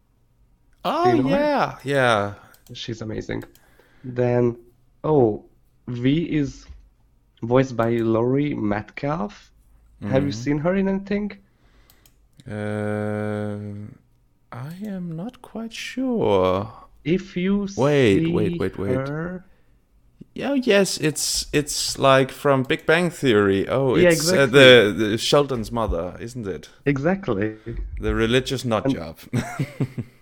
Oh 0.86 1.14
you 1.14 1.16
know 1.16 1.30
her? 1.30 1.50
yeah, 1.50 1.78
yeah. 1.84 2.36
She's 2.74 3.02
amazing. 3.02 3.44
Then, 4.04 4.58
oh, 5.04 5.50
V 5.88 6.30
is 6.32 6.68
voiced 7.44 7.78
by 7.78 7.92
Laurie 7.98 8.54
Metcalf. 8.56 9.52
Have 10.06 10.26
you 10.26 10.32
Mm-hmm. 10.32 10.34
seen 10.34 10.60
her 10.60 10.76
in 10.76 10.88
anything? 10.90 11.44
Uh, 12.50 13.60
I 14.52 14.76
am 14.86 15.16
not 15.16 15.42
quite 15.42 15.74
sure. 15.74 16.72
If 17.06 17.38
you 17.38 17.68
Wait, 17.76 18.28
see 18.28 18.32
wait, 18.32 18.60
wait, 18.60 18.78
wait. 18.78 19.14
her, 19.14 19.46
Yeah, 20.36 20.54
yes, 20.56 20.98
it's 20.98 21.46
it's 21.54 21.98
like 22.00 22.32
from 22.32 22.64
Big 22.64 22.86
Bang 22.88 23.10
Theory. 23.12 23.68
Oh, 23.68 23.96
Yeah, 23.96 24.10
it's 24.12 24.32
uh, 24.34 24.46
the, 24.48 24.94
the 24.96 25.18
Sheldon's 25.18 25.72
mother, 25.72 26.18
isn't 26.20 26.48
it? 26.48 26.70
exactly. 26.86 27.58
The 27.98 28.14
religious 28.14 28.64
nut 28.66 28.88
job. 28.88 29.18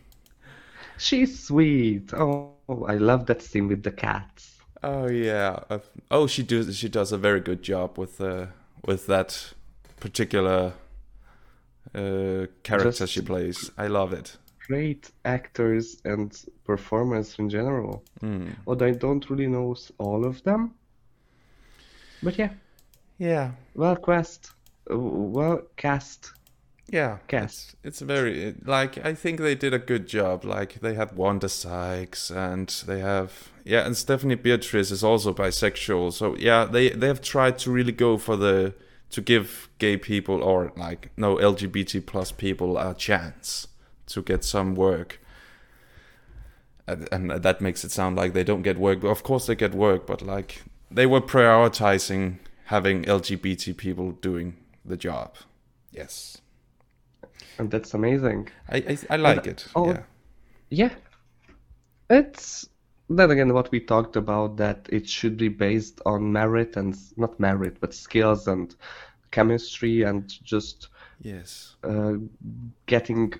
She's 1.02 1.44
sweet. 1.48 2.14
Oh, 2.14 2.54
I 2.88 2.96
love 2.96 3.26
that 3.26 3.42
scene 3.42 3.68
with 3.68 3.82
the 3.84 3.92
cats. 3.92 4.60
oh 4.84 5.08
yeah. 5.10 5.60
Uh, 5.70 5.80
oh, 6.12 6.28
she 6.28 6.44
does 6.44 6.78
she 6.78 6.90
does 6.90 7.12
a 7.12 7.18
very 7.18 7.40
good 7.40 7.62
job 7.64 7.98
with 7.98 8.22
uh, 8.22 8.46
with 8.86 9.08
that 9.08 9.54
particular 10.00 10.74
uh, 11.96 12.46
character 12.64 12.92
Just- 13.06 13.14
she 13.14 13.22
plays. 13.22 13.72
I 13.78 13.88
love 13.88 14.14
it. 14.14 14.38
Great 14.68 15.12
actors 15.26 16.02
and 16.06 16.32
performers 16.64 17.36
in 17.40 17.50
general. 17.50 18.04
Mm. 18.22 18.56
Although 18.68 18.86
I 18.86 18.92
don't 18.94 19.28
really 19.30 19.48
know 19.48 19.76
all 19.98 20.24
of 20.26 20.42
them. 20.44 20.74
But 22.24 22.38
yeah, 22.38 22.52
Yeah. 23.18 23.52
well 23.76 23.96
quest, 23.96 24.52
well 24.90 25.64
cast. 25.76 26.32
Yeah, 26.92 27.20
Cast. 27.30 27.70
It's, 27.70 27.76
it's 27.86 28.02
very 28.02 28.54
like 28.66 29.04
I 29.06 29.14
think 29.14 29.40
they 29.40 29.56
did 29.56 29.74
a 29.74 29.80
good 29.80 30.08
job. 30.08 30.44
Like 30.44 30.82
they 30.82 30.94
had 30.94 31.16
Wanda 31.16 31.48
Sykes 31.48 32.30
and 32.30 32.68
they 32.86 33.00
have 33.00 33.50
yeah, 33.64 33.86
and 33.86 33.96
Stephanie 33.96 34.36
Beatriz 34.36 34.92
is 34.92 35.02
also 35.02 35.34
bisexual. 35.34 36.12
So 36.12 36.36
yeah, 36.36 36.66
they 36.66 36.90
they 36.90 37.08
have 37.08 37.22
tried 37.22 37.58
to 37.60 37.72
really 37.72 37.94
go 37.94 38.18
for 38.18 38.36
the 38.36 38.74
to 39.12 39.22
give 39.22 39.70
gay 39.78 39.96
people 39.96 40.44
or 40.44 40.74
like 40.76 41.12
no 41.16 41.38
LGBT 41.38 42.06
plus 42.06 42.34
people 42.34 42.78
a 42.78 42.94
chance 42.94 43.68
to 44.08 44.22
get 44.22 44.44
some 44.44 44.76
work. 44.76 45.22
And, 46.88 47.08
and 47.10 47.32
that 47.32 47.62
makes 47.62 47.86
it 47.86 47.92
sound 47.92 48.18
like 48.18 48.34
they 48.34 48.44
don't 48.44 48.64
get 48.64 48.78
work. 48.78 49.06
Of 49.06 49.24
course 49.24 49.46
they 49.46 49.56
get 49.56 49.74
work, 49.74 50.06
but 50.06 50.22
like 50.22 50.64
they 50.90 51.06
were 51.06 51.22
prioritizing 51.22 52.40
having 52.66 53.04
LGBT 53.04 53.78
people 53.78 54.12
doing 54.12 54.58
the 54.84 54.98
job. 54.98 55.36
Yes. 55.92 56.42
And 57.58 57.70
that's 57.72 57.94
amazing. 57.94 58.50
I 58.70 58.78
I, 58.78 58.98
I 59.12 59.16
like 59.18 59.48
it. 59.48 59.68
oh, 59.76 59.88
yeah. 59.88 60.04
Yeah. 60.70 60.90
It's 62.10 62.68
then 63.10 63.32
again 63.32 63.54
what 63.54 63.72
we 63.72 63.80
talked 63.80 64.16
about 64.16 64.58
that 64.58 64.88
it 64.90 65.08
should 65.08 65.38
be 65.38 65.50
based 65.50 66.02
on 66.06 66.32
merit 66.32 66.78
and 66.78 66.96
not 67.18 67.40
merit, 67.40 67.78
but 67.80 67.94
skills 67.94 68.48
and 68.48 68.76
chemistry 69.32 70.04
and 70.04 70.28
just 70.44 70.90
Yes. 71.24 71.76
uh, 71.84 72.14
getting 72.88 73.34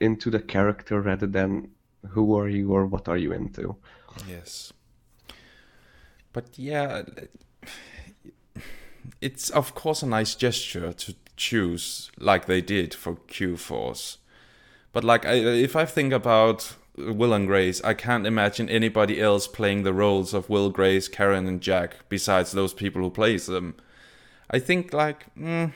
into 0.00 0.30
the 0.30 0.40
character 0.40 1.00
rather 1.00 1.26
than 1.26 1.70
who 2.08 2.36
are 2.38 2.48
you 2.48 2.72
or 2.72 2.86
what 2.86 3.08
are 3.08 3.16
you 3.16 3.32
into. 3.32 3.76
Yes. 4.28 4.72
But 6.32 6.58
yeah, 6.58 7.02
it's 9.20 9.50
of 9.50 9.74
course 9.74 10.02
a 10.02 10.06
nice 10.06 10.34
gesture 10.34 10.92
to 10.92 11.14
choose 11.40 12.10
like 12.18 12.44
they 12.44 12.60
did 12.60 12.92
for 12.94 13.16
Q 13.26 13.56
Force. 13.56 14.18
But 14.92 15.04
like, 15.04 15.24
I, 15.24 15.34
if 15.34 15.74
I 15.74 15.86
think 15.86 16.12
about 16.12 16.76
Will 16.96 17.32
and 17.32 17.46
Grace, 17.46 17.82
I 17.82 17.94
can't 17.94 18.26
imagine 18.26 18.68
anybody 18.68 19.20
else 19.20 19.48
playing 19.48 19.82
the 19.82 19.94
roles 19.94 20.34
of 20.34 20.50
Will, 20.50 20.68
Grace, 20.68 21.08
Karen, 21.08 21.46
and 21.46 21.60
Jack 21.60 22.08
besides 22.08 22.52
those 22.52 22.74
people 22.74 23.00
who 23.00 23.10
plays 23.10 23.46
them. 23.46 23.74
I 24.50 24.58
think 24.58 24.92
like 24.92 25.34
mm, 25.34 25.72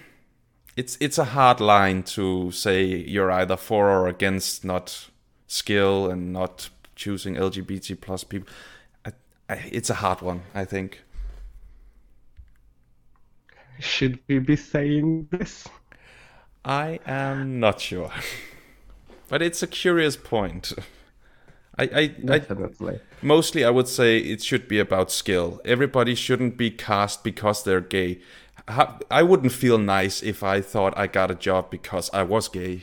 it's 0.76 0.98
it's 1.00 1.18
a 1.18 1.32
hard 1.36 1.60
line 1.60 2.02
to 2.14 2.50
say 2.50 2.84
you're 2.84 3.30
either 3.30 3.56
for 3.56 3.88
or 3.88 4.06
against 4.06 4.64
not 4.64 5.08
skill 5.46 6.10
and 6.10 6.32
not 6.32 6.68
choosing 6.94 7.36
LGBT 7.36 8.00
plus 8.00 8.22
people. 8.24 8.48
I, 9.06 9.12
I, 9.48 9.54
it's 9.72 9.90
a 9.90 9.94
hard 9.94 10.20
one, 10.20 10.42
I 10.54 10.64
think. 10.64 11.02
Should 13.78 14.20
we 14.28 14.38
be 14.38 14.56
saying 14.56 15.28
this? 15.30 15.68
I 16.64 17.00
am 17.06 17.60
not 17.60 17.80
sure, 17.80 18.10
but 19.28 19.42
it's 19.42 19.62
a 19.62 19.66
curious 19.66 20.16
point. 20.16 20.72
I, 21.76 22.14
I, 22.28 22.36
I 22.36 22.98
mostly 23.20 23.64
I 23.64 23.70
would 23.70 23.88
say 23.88 24.18
it 24.18 24.42
should 24.42 24.68
be 24.68 24.78
about 24.78 25.10
skill. 25.10 25.60
Everybody 25.64 26.14
shouldn't 26.14 26.56
be 26.56 26.70
cast 26.70 27.24
because 27.24 27.64
they're 27.64 27.80
gay. 27.80 28.20
I 28.66 29.22
wouldn't 29.22 29.52
feel 29.52 29.76
nice 29.76 30.22
if 30.22 30.42
I 30.42 30.60
thought 30.60 30.96
I 30.96 31.06
got 31.06 31.30
a 31.30 31.34
job 31.34 31.70
because 31.70 32.08
I 32.14 32.22
was 32.22 32.48
gay. 32.48 32.82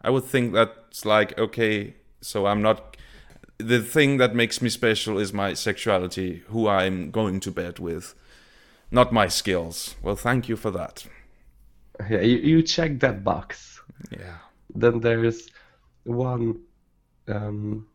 I 0.00 0.10
would 0.10 0.24
think 0.24 0.52
that's 0.52 1.04
like 1.04 1.36
okay, 1.38 1.94
so 2.20 2.46
I'm 2.46 2.62
not. 2.62 2.96
The 3.56 3.80
thing 3.82 4.18
that 4.18 4.36
makes 4.36 4.62
me 4.62 4.68
special 4.68 5.18
is 5.18 5.32
my 5.32 5.54
sexuality, 5.54 6.44
who 6.48 6.68
I'm 6.68 7.10
going 7.10 7.40
to 7.40 7.50
bed 7.50 7.80
with, 7.80 8.14
not 8.90 9.12
my 9.12 9.28
skills. 9.28 9.94
Well, 10.02 10.16
thank 10.16 10.48
you 10.48 10.56
for 10.56 10.70
that. 10.70 11.06
Yeah, 12.10 12.20
you, 12.20 12.36
you 12.38 12.62
check 12.62 13.00
that 13.00 13.24
box. 13.24 13.80
Yeah. 14.10 14.38
Then 14.74 15.00
there's 15.00 15.48
one 16.04 16.60
um, 17.26 17.86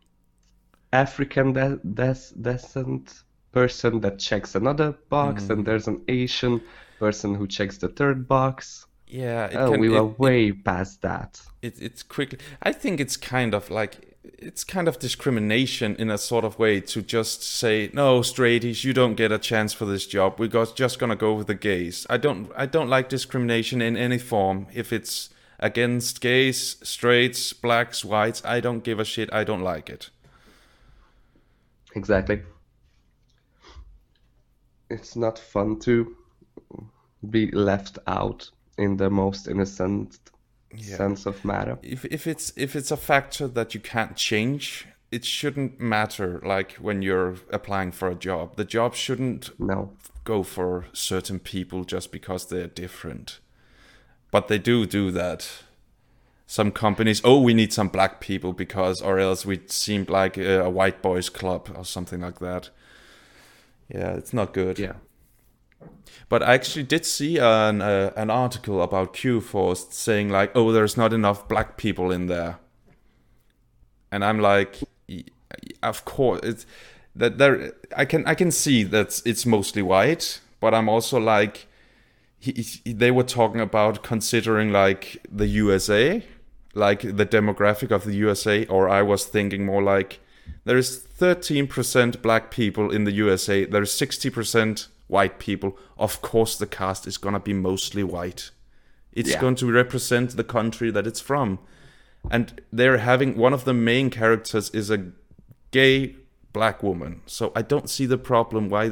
African 0.91 1.53
de- 1.53 1.79
des- 1.93 2.33
descent 2.41 3.23
person 3.51 4.01
that 4.01 4.19
checks 4.19 4.55
another 4.55 4.91
box, 5.09 5.49
and 5.49 5.65
there's 5.65 5.87
an 5.87 6.01
Asian 6.07 6.61
person 6.99 7.35
who 7.35 7.47
checks 7.47 7.77
the 7.77 7.87
third 7.87 8.27
box. 8.27 8.85
Yeah, 9.07 9.45
it 9.45 9.55
Oh, 9.55 9.71
can, 9.71 9.79
we 9.79 9.89
were 9.89 9.97
it- 10.09 10.19
way 10.19 10.51
past 10.51 11.01
that. 11.03 11.41
it, 11.61 11.79
it's 11.79 12.03
quickly 12.03 12.39
i 12.63 12.71
think 12.73 12.99
it's 12.99 13.15
kind 13.15 13.53
of 13.53 13.69
like 13.69 14.12
it's 14.23 14.63
kind 14.63 14.87
of 14.87 14.99
discrimination 14.99 15.95
in 15.97 16.09
a 16.09 16.17
sort 16.17 16.45
of 16.45 16.57
way 16.57 16.79
to 16.79 17.01
just 17.01 17.43
say 17.43 17.89
no 17.93 18.21
straighties 18.21 18.83
you 18.83 18.93
don't 18.93 19.15
get 19.15 19.31
a 19.31 19.37
chance 19.37 19.73
for 19.73 19.85
this 19.85 20.07
job 20.07 20.39
we're 20.39 20.47
just 20.47 20.97
gonna 20.97 21.15
go 21.15 21.33
with 21.33 21.47
the 21.47 21.55
gays 21.55 22.07
i 22.09 22.17
don't 22.17 22.49
i 22.55 22.65
don't 22.65 22.89
like 22.89 23.09
discrimination 23.09 23.81
in 23.81 23.97
any 23.97 24.17
form 24.17 24.67
if 24.73 24.93
it's 24.93 25.29
against 25.63 26.19
gays, 26.19 26.75
straights, 26.83 27.53
blacks, 27.53 28.03
whites. 28.03 28.43
I 28.43 28.59
don't 28.59 28.83
give 28.83 28.99
a 28.99 29.05
shit. 29.05 29.31
I 29.33 29.45
don't 29.45 29.61
like 29.61 29.89
it. 29.89 30.09
Exactly. 31.95 32.41
It's 34.89 35.15
not 35.15 35.39
fun 35.39 35.79
to 35.79 36.15
be 37.29 37.49
left 37.51 37.97
out 38.07 38.49
in 38.77 38.97
the 38.97 39.09
most 39.09 39.47
innocent 39.47 40.19
Yeah. 40.75 40.97
sense 40.97 41.25
of 41.25 41.43
matter. 41.45 41.77
If 41.81 42.05
if 42.05 42.27
it's 42.27 42.53
if 42.55 42.75
it's 42.75 42.91
a 42.91 42.97
factor 42.97 43.47
that 43.47 43.73
you 43.73 43.79
can't 43.79 44.15
change, 44.15 44.85
it 45.11 45.25
shouldn't 45.25 45.79
matter. 45.79 46.39
Like 46.43 46.73
when 46.73 47.01
you're 47.01 47.35
applying 47.51 47.91
for 47.91 48.09
a 48.09 48.15
job, 48.15 48.55
the 48.55 48.65
job 48.65 48.95
shouldn't 48.95 49.51
No. 49.59 49.91
go 50.23 50.43
for 50.43 50.85
certain 50.93 51.39
people 51.39 51.83
just 51.83 52.11
because 52.11 52.47
they're 52.47 52.67
different. 52.67 53.39
But 54.31 54.47
they 54.47 54.57
do 54.57 54.85
do 54.85 55.11
that. 55.11 55.47
Some 56.47 56.71
companies, 56.71 57.21
oh, 57.23 57.39
we 57.41 57.53
need 57.53 57.71
some 57.73 57.87
black 57.87 58.19
people 58.19 58.53
because, 58.53 59.01
or 59.01 59.17
else 59.17 59.45
we 59.45 59.61
seem 59.67 60.05
like 60.09 60.37
a, 60.37 60.65
a 60.65 60.69
white 60.69 61.01
boys 61.01 61.29
club 61.29 61.71
or 61.75 61.85
something 61.85 62.21
like 62.21 62.39
that. 62.39 62.69
Yeah, 63.89 64.13
it's 64.17 64.33
not 64.33 64.53
good. 64.53 64.77
Yeah. 64.79 64.93
But 66.29 66.41
I 66.41 66.53
actually 66.53 66.83
did 66.83 67.05
see 67.05 67.37
an 67.37 67.81
uh, 67.81 68.11
an 68.15 68.29
article 68.29 68.81
about 68.81 69.13
Q 69.13 69.41
Force 69.41 69.87
saying 69.89 70.29
like, 70.29 70.51
oh, 70.55 70.71
there's 70.71 70.97
not 70.97 71.13
enough 71.13 71.47
black 71.47 71.77
people 71.77 72.11
in 72.11 72.27
there, 72.27 72.57
and 74.11 74.23
I'm 74.23 74.39
like, 74.39 74.77
of 75.81 76.05
course, 76.05 76.41
it's 76.43 76.65
that 77.15 77.37
there. 77.37 77.73
I 77.95 78.05
can 78.05 78.25
I 78.25 78.35
can 78.35 78.51
see 78.51 78.83
that 78.83 79.21
it's 79.25 79.45
mostly 79.45 79.81
white, 79.81 80.39
but 80.59 80.73
I'm 80.73 80.89
also 80.89 81.19
like, 81.19 81.67
he, 82.39 82.51
he- 82.51 82.93
they 82.93 83.11
were 83.11 83.23
talking 83.23 83.61
about 83.61 84.03
considering 84.03 84.71
like 84.71 85.25
the 85.31 85.47
USA, 85.47 86.23
like 86.73 87.01
the 87.01 87.25
demographic 87.25 87.91
of 87.91 88.05
the 88.05 88.15
USA, 88.15 88.65
or 88.67 88.89
I 88.89 89.01
was 89.01 89.25
thinking 89.25 89.65
more 89.65 89.83
like 89.83 90.19
there 90.65 90.77
is 90.77 91.05
13% 91.19 92.21
black 92.21 92.49
people 92.51 92.91
in 92.91 93.03
the 93.03 93.11
USA, 93.11 93.65
there's 93.65 93.91
60% 93.91 94.87
white 95.13 95.37
people. 95.39 95.77
Of 95.97 96.21
course, 96.21 96.53
the 96.57 96.67
cast 96.79 97.07
is 97.07 97.17
gonna 97.23 97.39
be 97.39 97.53
mostly 97.53 98.03
white. 98.03 98.51
It's 99.19 99.29
Yeah. 99.31 99.41
going 99.41 99.55
to 99.61 99.71
represent 99.71 100.27
the 100.35 100.43
country 100.57 100.89
that 100.91 101.05
it's 101.07 101.21
from. 101.21 101.59
And 102.31 102.45
they're 102.77 102.97
having 103.11 103.37
one 103.37 103.53
of 103.53 103.63
the 103.65 103.73
main 103.73 104.09
characters 104.09 104.69
is 104.71 104.89
a 104.89 104.99
gay 105.71 106.15
black 106.53 106.81
woman. 106.83 107.21
So 107.25 107.51
I 107.55 107.61
don't 107.71 107.89
see 107.89 108.07
the 108.07 108.17
problem. 108.17 108.69
Why 108.69 108.85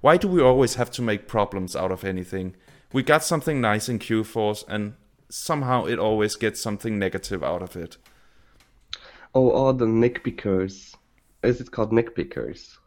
why 0.00 0.16
do 0.22 0.28
we 0.28 0.40
always 0.50 0.74
have 0.76 0.90
to 0.92 1.02
make 1.02 1.26
problems 1.36 1.74
out 1.76 1.92
of 1.92 2.04
anything? 2.04 2.54
We 2.92 3.02
got 3.02 3.22
something 3.24 3.60
nice 3.60 3.88
in 3.92 3.98
Q 3.98 4.24
Force 4.24 4.64
and 4.68 4.94
somehow 5.28 5.86
it 5.92 5.98
always 5.98 6.36
gets 6.36 6.60
something 6.60 6.98
negative 6.98 7.42
out 7.42 7.62
of 7.62 7.76
it. 7.84 7.98
Oh, 9.34 9.50
all 9.50 9.74
the 9.74 9.86
nitpickers. 9.86 10.94
Is 11.42 11.60
it 11.60 11.70
called 11.70 11.92
nitpickers? 11.92 12.78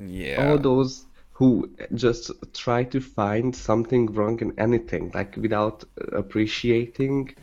Yeah. 0.00 0.38
All 0.50 0.58
those 0.58 1.06
who 1.32 1.70
just 1.94 2.30
try 2.52 2.84
to 2.84 3.00
find 3.00 3.54
something 3.54 4.06
wrong 4.12 4.38
in 4.40 4.58
anything, 4.58 5.10
like 5.14 5.36
without 5.36 5.84
appreciating 6.12 7.34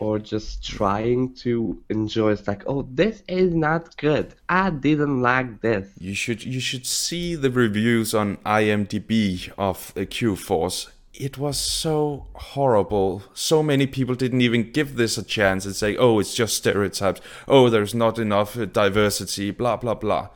or 0.00 0.18
just 0.18 0.64
trying 0.64 1.34
to 1.34 1.82
enjoy. 1.88 2.32
It's 2.32 2.46
like, 2.46 2.62
oh, 2.66 2.88
this 2.90 3.22
is 3.28 3.54
not 3.54 3.96
good. 3.96 4.34
I 4.48 4.70
didn't 4.70 5.20
like 5.22 5.60
this. 5.60 5.88
You 5.98 6.14
should 6.14 6.44
you 6.44 6.60
should 6.60 6.86
see 6.86 7.34
the 7.34 7.50
reviews 7.50 8.14
on 8.14 8.36
IMDb 8.38 9.50
of 9.58 9.92
uh, 9.96 10.04
Q 10.08 10.36
Force. 10.36 10.90
It 11.14 11.36
was 11.36 11.58
so 11.58 12.28
horrible. 12.34 13.24
So 13.34 13.60
many 13.62 13.88
people 13.88 14.14
didn't 14.14 14.40
even 14.40 14.70
give 14.70 14.94
this 14.94 15.18
a 15.18 15.24
chance 15.24 15.64
and 15.64 15.74
say, 15.74 15.96
"Oh, 15.96 16.20
it's 16.20 16.34
just 16.34 16.56
stereotypes. 16.56 17.20
Oh, 17.46 17.68
there's 17.68 17.94
not 17.94 18.18
enough 18.18 18.56
diversity." 18.72 19.50
Blah 19.50 19.76
blah 19.76 19.94
blah. 19.94 20.28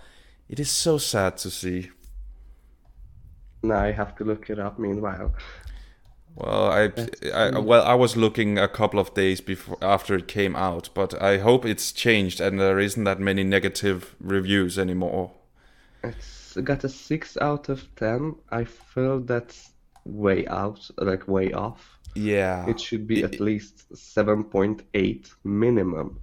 It 0.48 0.58
is 0.60 0.70
so 0.70 0.98
sad 0.98 1.38
to 1.38 1.50
see. 1.50 1.90
Now 3.62 3.80
I 3.80 3.92
have 3.92 4.16
to 4.16 4.24
look 4.24 4.50
it 4.50 4.58
up 4.58 4.78
meanwhile. 4.78 5.34
Well, 6.34 6.70
I, 6.70 6.90
I 7.34 7.58
well 7.58 7.82
I 7.84 7.94
was 7.94 8.16
looking 8.16 8.58
a 8.58 8.68
couple 8.68 8.98
of 8.98 9.12
days 9.14 9.40
before 9.40 9.76
after 9.82 10.14
it 10.16 10.28
came 10.28 10.56
out, 10.56 10.88
but 10.94 11.20
I 11.22 11.38
hope 11.38 11.66
it's 11.66 11.92
changed 11.92 12.40
and 12.40 12.58
there 12.58 12.78
isn't 12.78 13.04
that 13.04 13.20
many 13.20 13.44
negative 13.44 14.14
reviews 14.18 14.78
anymore. 14.78 15.32
It's 16.04 16.56
got 16.56 16.84
a 16.84 16.88
6 16.88 17.36
out 17.40 17.68
of 17.68 17.94
10. 17.96 18.34
I 18.50 18.64
feel 18.64 19.20
that's 19.20 19.70
way 20.04 20.46
out, 20.48 20.90
like 20.98 21.28
way 21.28 21.52
off. 21.52 21.98
Yeah. 22.14 22.66
It 22.68 22.80
should 22.80 23.06
be 23.06 23.22
at 23.22 23.40
least 23.40 23.90
7.8 23.92 25.34
minimum. 25.44 26.20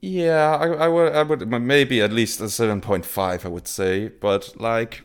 Yeah, 0.00 0.56
I, 0.56 0.66
I 0.66 0.88
would, 0.88 1.12
I 1.14 1.22
would 1.22 1.48
maybe 1.62 2.00
at 2.00 2.12
least 2.12 2.40
a 2.40 2.48
seven 2.48 2.80
point 2.80 3.06
five. 3.06 3.44
I 3.44 3.48
would 3.48 3.66
say, 3.66 4.08
but 4.08 4.60
like, 4.60 5.04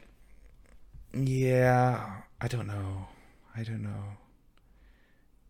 yeah, 1.13 2.21
I 2.39 2.47
don't 2.47 2.67
know, 2.67 3.07
I 3.55 3.63
don't 3.63 3.83
know. 3.83 4.17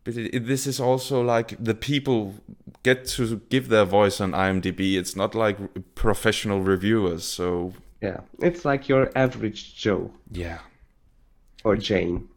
But 0.04 0.16
it, 0.16 0.34
it, 0.34 0.46
this 0.46 0.66
is 0.66 0.80
also 0.80 1.22
like 1.22 1.56
the 1.62 1.74
people 1.74 2.34
get 2.82 3.06
to 3.06 3.40
give 3.50 3.68
their 3.68 3.84
voice 3.84 4.20
on 4.20 4.32
IMDb. 4.32 4.96
It's 4.96 5.14
not 5.14 5.34
like 5.34 5.56
professional 5.94 6.60
reviewers, 6.60 7.24
so 7.24 7.74
Yeah, 8.00 8.20
it's 8.40 8.64
like 8.64 8.88
your 8.88 9.10
average 9.14 9.76
Joe 9.76 10.10
yeah, 10.32 10.58
or 11.62 11.76
Jane. 11.76 12.28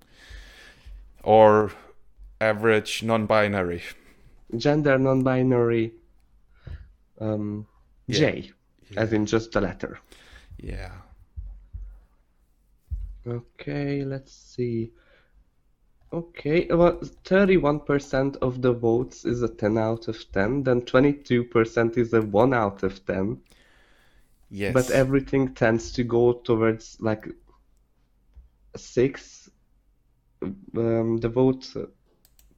or 1.24 1.72
average 2.40 3.02
non-binary. 3.02 3.82
Gender 4.56 5.00
non-binary 5.00 5.92
um, 7.20 7.66
Yeah. 8.06 8.20
J, 8.20 8.52
as 8.96 9.12
in 9.12 9.26
just 9.26 9.54
the 9.54 9.62
letter. 9.62 9.98
Yeah, 10.58 10.92
Okay, 13.28 14.04
let's 14.04 14.32
see. 14.34 14.92
Okay, 16.14 16.68
well, 16.70 17.00
31% 17.26 18.38
of 18.38 18.62
the 18.62 18.72
votes 18.74 19.26
is 19.26 19.42
a 19.42 19.50
10 19.50 19.78
out 19.78 20.08
of 20.08 20.32
10, 20.32 20.64
then 20.64 20.82
22% 20.82 21.98
is 21.98 22.14
a 22.14 22.22
1 22.22 22.54
out 22.54 22.84
of 22.84 23.06
10. 23.06 23.42
yes, 24.50 24.74
But 24.74 24.92
everything 24.92 25.54
tends 25.54 25.92
to 25.94 26.04
go 26.04 26.34
towards 26.34 26.98
like 27.02 27.28
six. 28.76 29.50
Um, 30.42 31.18
the 31.18 31.30
vote, 31.30 31.74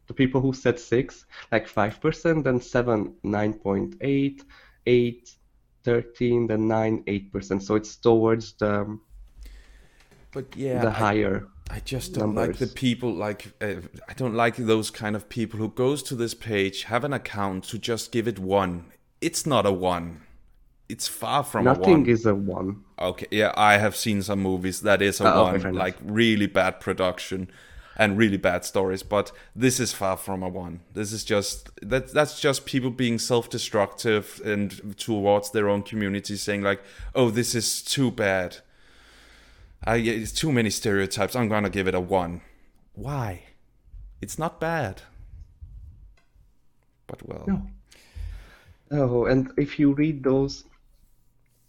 the 0.08 0.14
people 0.14 0.42
who 0.42 0.54
said 0.54 0.80
six, 0.80 1.26
like 1.52 1.68
five 1.68 2.02
percent, 2.02 2.44
then 2.44 2.60
seven, 2.60 3.16
nine 3.24 3.54
point 3.54 3.96
eight, 4.02 4.44
eight, 4.86 5.32
thirteen, 5.84 6.48
then 6.48 6.68
nine, 6.68 7.04
eight 7.08 7.32
percent. 7.32 7.64
So 7.64 7.76
it's 7.76 7.96
towards 7.98 8.54
the 8.54 9.00
but 10.38 10.56
yeah, 10.56 10.82
the 10.82 10.88
I- 10.90 10.92
higher. 11.06 11.48
I 11.70 11.82
just 11.82 12.14
don't 12.14 12.34
like 12.34 12.58
the 12.60 12.68
people 12.68 13.12
like 13.14 13.42
uh, 13.60 13.82
I 14.08 14.14
don't 14.16 14.36
like 14.36 14.56
those 14.56 14.90
kind 14.90 15.16
of 15.18 15.28
people 15.28 15.60
who 15.60 15.68
goes 15.70 16.02
to 16.04 16.16
this 16.16 16.34
page 16.34 16.84
have 16.84 17.04
an 17.04 17.12
account 17.12 17.66
to 17.72 17.78
just 17.78 18.14
give 18.14 18.26
it 18.34 18.40
one. 18.40 18.86
It's 19.20 19.46
not 19.46 19.66
a 19.66 19.72
one. 19.74 20.22
It's 20.88 21.10
far 21.10 21.44
from 21.44 21.68
a 21.68 21.72
one. 21.74 21.80
Nothing 21.82 22.06
is 22.08 22.26
a 22.26 22.34
one. 22.34 22.84
Okay, 22.98 23.28
yeah, 23.32 23.52
I 23.58 23.74
have 23.80 23.96
seen 23.98 24.22
some 24.22 24.42
movies 24.42 24.80
that 24.82 25.02
is 25.02 25.20
a 25.20 25.26
Oh, 25.26 25.48
okay, 25.48 25.58
one, 25.58 25.62
enough. 25.68 25.74
like 25.86 25.98
really 26.06 26.48
bad 26.48 26.80
production 26.80 27.52
and 27.98 28.18
really 28.18 28.38
bad 28.38 28.64
stories, 28.64 29.04
but 29.04 29.32
this 29.56 29.78
is 29.80 29.92
far 29.92 30.16
from 30.16 30.44
a 30.44 30.48
one. 30.48 30.80
This 30.94 31.12
is 31.12 31.26
just 31.26 31.70
that 31.82 32.14
that's 32.14 32.40
just 32.40 32.66
people 32.66 32.92
being 32.92 33.20
self-destructive 33.20 34.40
and 34.46 34.98
towards 34.98 35.52
their 35.52 35.68
own 35.68 35.84
community 35.84 36.38
saying 36.38 36.62
like, 36.62 36.82
"Oh, 37.14 37.30
this 37.30 37.54
is 37.56 37.82
too 37.82 38.10
bad." 38.12 38.58
I 39.84 39.98
it's 39.98 40.32
too 40.32 40.52
many 40.52 40.70
stereotypes. 40.70 41.36
I'm 41.36 41.50
going 41.50 41.64
to 41.64 41.70
give 41.70 41.88
it 41.88 41.96
a 41.96 42.00
1. 42.00 42.42
Why? 42.94 43.44
It's 44.22 44.40
not 44.40 44.60
bad. 44.60 45.02
But 47.08 47.26
well. 47.28 47.46
No. 47.48 47.62
Oh, 48.92 49.26
and 49.26 49.52
if 49.58 49.80
you 49.80 49.94
read 49.94 50.24
those, 50.24 50.64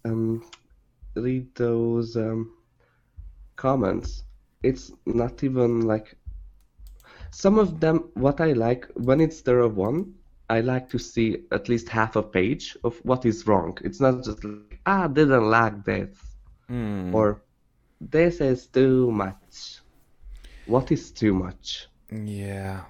um, 0.05 0.43
read 1.15 1.53
those 1.55 2.15
um, 2.15 2.53
comments, 3.55 4.23
it's 4.63 4.91
not 5.05 5.43
even 5.43 5.81
like 5.81 6.15
some 7.31 7.59
of 7.59 7.79
them. 7.79 8.09
What 8.15 8.41
I 8.41 8.53
like 8.53 8.87
when 8.95 9.21
it's 9.21 9.41
there 9.41 9.59
a 9.59 9.67
one, 9.67 10.13
I 10.49 10.61
like 10.61 10.89
to 10.89 10.97
see 10.97 11.43
at 11.51 11.69
least 11.69 11.89
half 11.89 12.15
a 12.15 12.23
page 12.23 12.75
of 12.83 12.97
what 13.03 13.25
is 13.25 13.45
wrong. 13.47 13.77
It's 13.83 13.99
not 13.99 14.23
just 14.23 14.43
like 14.43 14.79
ah, 14.85 15.07
didn't 15.07 15.49
like 15.49 15.83
this 15.85 16.09
Hmm. 16.67 17.13
or 17.13 17.41
this 18.01 18.41
is 18.41 18.67
too 18.67 19.11
much. 19.11 19.79
What 20.65 20.91
is 20.91 21.11
too 21.11 21.33
much? 21.33 21.87
Yeah. 22.11 22.81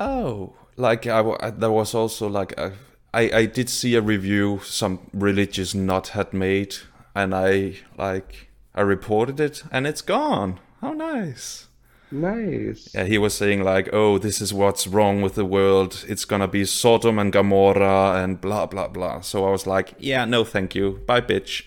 Oh, 0.00 0.54
like 0.76 1.06
I, 1.06 1.20
I- 1.40 1.50
there 1.50 1.70
was 1.70 1.94
also 1.94 2.28
like 2.28 2.52
a, 2.58 2.72
I 3.12 3.30
I 3.32 3.46
did 3.46 3.68
see 3.68 3.94
a 3.94 4.00
review 4.00 4.60
some 4.64 4.98
religious 5.12 5.74
nut 5.74 6.08
had 6.08 6.32
made, 6.32 6.76
and 7.14 7.34
I 7.34 7.76
like 7.96 8.48
I 8.74 8.80
reported 8.82 9.38
it, 9.40 9.62
and 9.70 9.86
it's 9.86 10.02
gone. 10.02 10.58
How 10.80 10.92
nice. 10.92 11.68
Nice. 12.10 12.94
Yeah, 12.94 13.04
he 13.04 13.18
was 13.18 13.34
saying 13.34 13.62
like, 13.64 13.88
"Oh, 13.92 14.18
this 14.18 14.40
is 14.40 14.52
what's 14.54 14.86
wrong 14.86 15.22
with 15.22 15.34
the 15.34 15.44
world. 15.44 16.04
It's 16.08 16.24
gonna 16.24 16.48
be 16.48 16.64
Sodom 16.64 17.18
and 17.18 17.32
Gomorrah 17.32 18.22
and 18.22 18.40
blah 18.40 18.66
blah 18.66 18.88
blah." 18.88 19.20
So 19.20 19.46
I 19.46 19.50
was 19.50 19.66
like, 19.66 19.94
"Yeah, 19.98 20.24
no, 20.24 20.44
thank 20.44 20.74
you. 20.74 21.00
Bye, 21.06 21.20
bitch." 21.22 21.64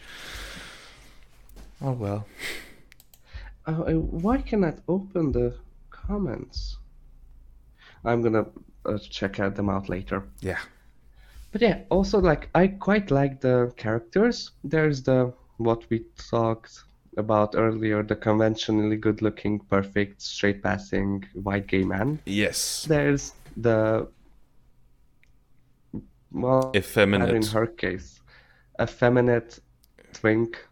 Oh 1.82 1.92
well. 1.92 2.26
Uh, 3.66 3.94
why 3.96 4.42
cannot 4.42 4.80
open 4.88 5.32
the 5.32 5.56
comments? 5.90 6.78
I'm 8.06 8.22
gonna 8.22 8.46
uh, 8.86 8.98
check 8.98 9.40
out 9.40 9.56
them 9.56 9.70
out 9.70 9.90
later. 9.90 10.24
Yeah. 10.40 10.60
But 11.52 11.62
yeah, 11.62 11.82
also 11.90 12.20
like 12.20 12.50
I 12.56 12.68
quite 12.68 13.12
like 13.12 13.42
the 13.42 13.74
characters. 13.78 14.52
There's 14.64 15.04
the 15.04 15.34
what 15.58 15.90
we 15.90 16.06
talked 16.30 16.84
about 17.18 17.56
earlier, 17.56 18.04
the 18.04 18.16
conventionally 18.16 18.96
good-looking, 18.96 19.60
perfect, 19.62 20.22
straight-passing 20.22 21.26
white 21.34 21.66
gay 21.66 21.84
man. 21.84 22.20
Yes. 22.26 22.86
There's 22.88 23.34
the 23.58 24.08
well, 26.32 26.72
in 26.74 27.42
her 27.48 27.68
case, 27.68 28.20
effeminate 28.80 29.60
twink. 30.14 30.64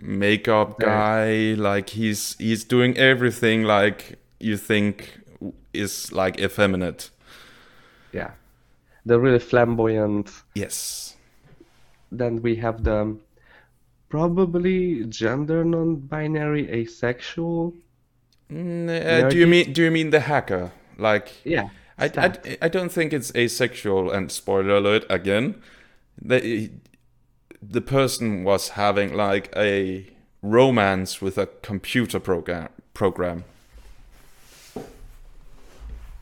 Makeup 0.00 0.78
guy. 0.78 1.54
Like 1.54 1.90
he's 1.90 2.36
he's 2.38 2.64
doing 2.64 2.96
everything 2.96 3.62
like 3.62 4.18
you 4.40 4.56
think 4.56 5.20
is 5.72 6.12
like 6.12 6.38
effeminate. 6.40 7.10
Yeah, 8.12 8.32
the 9.04 9.18
really 9.18 9.38
flamboyant. 9.38 10.30
Yes. 10.54 11.16
Then 12.12 12.42
we 12.42 12.56
have 12.56 12.84
the 12.84 13.16
probably 14.08 15.04
gender 15.06 15.64
non-binary 15.64 16.70
asexual. 16.70 17.74
Mm, 18.50 18.88
uh, 18.88 19.28
do 19.28 19.38
you 19.38 19.46
mean 19.46 19.72
do 19.72 19.82
you 19.82 19.90
mean 19.90 20.10
the 20.10 20.20
hacker? 20.20 20.70
Like 20.96 21.32
Yeah, 21.44 21.70
I. 21.98 22.10
I, 22.16 22.58
I 22.62 22.68
don't 22.68 22.92
think 22.92 23.12
it's 23.12 23.34
asexual 23.34 24.10
and 24.10 24.30
spoiler 24.30 24.76
alert 24.76 25.04
again 25.10 25.56
the, 26.20 26.70
the 27.70 27.80
person 27.80 28.44
was 28.44 28.70
having 28.70 29.14
like 29.14 29.52
a 29.56 30.10
romance 30.42 31.22
with 31.22 31.38
a 31.38 31.46
computer 31.46 32.20
program 32.20 32.68
program. 32.92 33.44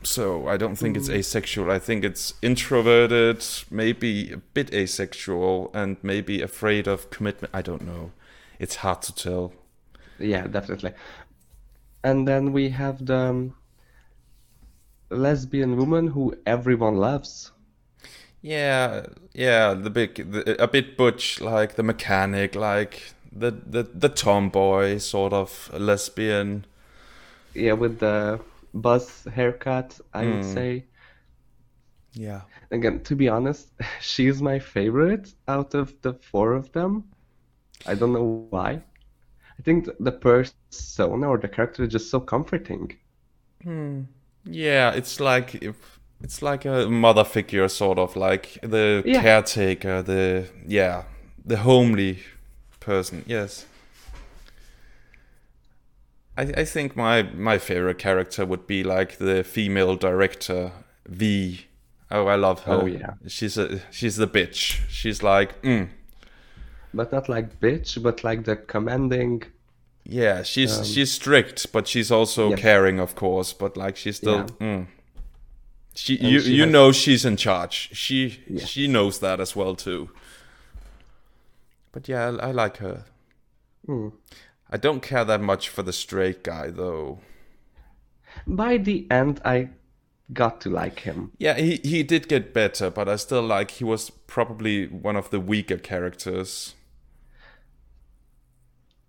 So 0.05 0.49
i 0.49 0.57
don't 0.57 0.75
think 0.75 0.97
it's 0.97 1.09
asexual. 1.09 1.71
I 1.71 1.79
think 1.79 2.03
it's 2.03 2.33
introverted 2.41 3.45
maybe 3.71 4.33
a 4.33 4.37
bit 4.37 4.73
asexual 4.73 5.71
and 5.73 5.95
maybe 6.03 6.41
afraid 6.41 6.87
of 6.87 7.09
commitment. 7.09 7.53
I 7.53 7.61
don't 7.61 7.85
know. 7.85 8.11
It's 8.59 8.77
hard 8.77 9.01
to 9.03 9.15
tell. 9.15 9.53
Yeah, 10.19 10.47
definitely. 10.47 10.93
And 12.03 12.27
then 12.27 12.51
we 12.51 12.69
have 12.69 13.05
the 13.05 13.15
um, 13.15 13.55
lesbian 15.09 15.77
woman 15.77 16.07
who 16.07 16.35
everyone 16.45 16.97
loves. 16.97 17.52
Yeah, 18.43 19.07
yeah, 19.33 19.73
the 19.73 19.89
big, 19.89 20.15
the, 20.31 20.61
a 20.61 20.67
bit 20.67 20.97
butch, 20.97 21.41
like 21.41 21.75
the 21.75 21.83
mechanic, 21.83 22.55
like 22.55 23.13
the 23.31 23.51
the 23.51 23.83
the 23.83 24.09
tomboy 24.09 24.97
sort 24.99 25.33
of 25.33 25.71
lesbian. 25.73 26.65
Yeah, 27.55 27.73
with 27.73 27.97
the 27.99 28.45
buzz 28.75 29.23
haircut, 29.23 29.99
I 30.13 30.27
would 30.27 30.43
Mm. 30.43 30.43
say. 30.45 30.85
Yeah, 32.13 32.41
Again, 32.71 33.01
to 33.05 33.15
be 33.15 33.29
honest, 33.29 33.71
she's 34.01 34.41
my 34.41 34.59
favorite 34.59 35.33
out 35.47 35.73
of 35.75 36.01
the 36.01 36.15
four 36.15 36.51
of 36.55 36.73
them. 36.73 37.09
I 37.85 37.95
don't 37.95 38.13
know 38.13 38.47
why. 38.51 38.83
I 39.59 39.63
think 39.63 39.85
th- 39.85 39.97
the 39.99 40.13
persona 40.13 41.29
or 41.29 41.37
the 41.39 41.49
character 41.49 41.83
is 41.83 41.91
just 41.93 42.11
so 42.11 42.19
comforting. 42.21 42.99
yeah, 44.45 44.91
it's 44.91 45.19
like 45.19 45.55
if 45.55 45.92
it's 46.23 46.41
like 46.41 46.65
a 46.65 46.87
mother 46.89 47.23
figure, 47.25 47.67
sort 47.67 47.99
of 47.99 48.15
like 48.15 48.57
the 48.63 49.03
Yeah. 49.05 49.21
caretaker, 49.21 50.01
the 50.01 50.47
yeah, 50.67 51.03
the 51.45 51.57
homely 51.57 52.19
person. 52.79 53.23
Yes. 53.27 53.65
I 56.37 56.43
I 56.57 56.65
think 56.65 56.95
my 56.95 57.23
my 57.23 57.57
favorite 57.57 57.99
character 57.99 58.45
would 58.45 58.65
be 58.67 58.83
like 58.83 59.17
the 59.17 59.43
female 59.43 59.95
director 59.95 60.71
V. 61.07 61.65
Oh, 62.11 62.27
I 62.27 62.35
love 62.35 62.63
her. 62.63 62.73
Oh, 62.81 62.85
yeah. 62.85 63.13
She's 63.27 63.57
a 63.57 63.79
she's 63.91 64.15
the 64.17 64.27
bitch. 64.27 64.81
She's 64.89 65.23
like, 65.23 65.61
mm, 65.63 65.89
But 66.93 67.11
not 67.11 67.27
like 67.29 67.59
bitch, 67.59 68.01
but 68.01 68.23
like 68.23 68.43
the 68.45 68.55
commanding. 68.55 69.43
yeah, 70.05 70.43
she's 70.43 70.77
Um, 70.79 70.83
she's 70.85 71.11
strict, 71.11 71.71
but 71.71 71.87
she's 71.87 72.11
also 72.11 72.49
Yes. 72.49 72.59
caring, 72.59 72.99
of 72.99 73.15
course. 73.15 73.53
But 73.53 73.77
like, 73.77 73.97
she's 73.97 74.17
still. 74.17 74.45
Yeah. 74.59 74.67
Mm. 74.67 74.87
She 75.95 76.19
And 76.19 76.27
you 76.29 76.39
she 76.39 76.53
you 76.53 76.63
has- 76.63 76.71
know 76.71 76.91
she's 76.91 77.25
in 77.25 77.37
charge. 77.37 77.89
She 77.93 78.43
Yes. 78.47 78.67
she 78.67 78.87
knows 78.87 79.19
that 79.19 79.39
as 79.39 79.55
well 79.55 79.75
too. 79.75 80.09
But 81.91 82.07
yeah, 82.07 82.29
I, 82.29 82.47
I 82.49 82.51
like 82.51 82.77
her. 82.77 83.05
Hmm. 83.85 84.09
I 84.71 84.77
don't 84.77 85.01
care 85.01 85.23
that 85.25 85.41
much 85.41 85.69
for 85.69 85.83
the 85.83 85.93
straight 85.93 86.43
guy 86.43 86.71
though. 86.71 87.19
By 88.47 88.77
the 88.77 89.05
end, 89.11 89.39
I 89.45 89.69
got 90.31 90.59
to 90.61 90.69
like 90.71 91.01
him. 91.01 91.31
Yeah, 91.37 91.53
he 91.55 91.79
he 91.83 92.01
did 92.01 92.27
get 92.27 92.53
better, 92.53 92.89
but 92.89 93.07
I 93.07 93.17
still 93.17 93.43
like 93.43 93.71
he 93.71 93.83
was 93.83 94.09
probably 94.09 94.87
one 94.87 95.15
of 95.15 95.29
the 95.29 95.39
weaker 95.39 95.77
characters. 95.77 96.73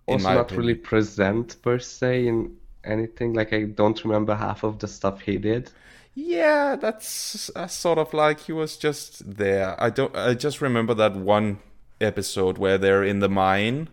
Also, 0.06 0.34
not 0.34 0.50
really 0.50 0.74
present 0.74 1.56
per 1.62 1.78
se 1.78 2.26
in 2.26 2.56
anything. 2.84 3.32
Like, 3.32 3.54
I 3.54 3.62
don't 3.62 4.04
remember 4.04 4.34
half 4.34 4.62
of 4.62 4.78
the 4.78 4.86
stuff 4.88 5.22
he 5.22 5.38
did. 5.38 5.70
Yeah, 6.14 6.76
that's 6.76 7.50
uh, 7.56 7.66
sort 7.66 7.98
of 7.98 8.14
like 8.14 8.40
he 8.40 8.52
was 8.52 8.76
just 8.76 9.36
there. 9.36 9.74
I 9.82 9.90
don't. 9.90 10.14
I 10.16 10.34
just 10.34 10.60
remember 10.60 10.94
that 10.94 11.16
one 11.16 11.58
episode 12.00 12.58
where 12.58 12.78
they're 12.78 13.02
in 13.04 13.18
the 13.20 13.28
mine. 13.28 13.88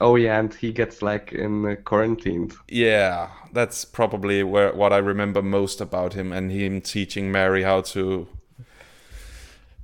Oh, 0.00 0.16
yeah, 0.16 0.38
and 0.40 0.52
he 0.54 0.72
gets 0.72 1.00
like 1.02 1.32
in 1.32 1.64
uh, 1.66 1.76
quarantined. 1.84 2.54
Yeah, 2.68 3.30
that's 3.52 3.84
probably 3.84 4.42
where 4.42 4.72
what 4.72 4.92
I 4.92 4.98
remember 4.98 5.42
most 5.42 5.80
about 5.80 6.14
him 6.14 6.32
and 6.32 6.50
him 6.50 6.80
teaching 6.80 7.30
Mary 7.30 7.62
how 7.62 7.82
to 7.82 8.26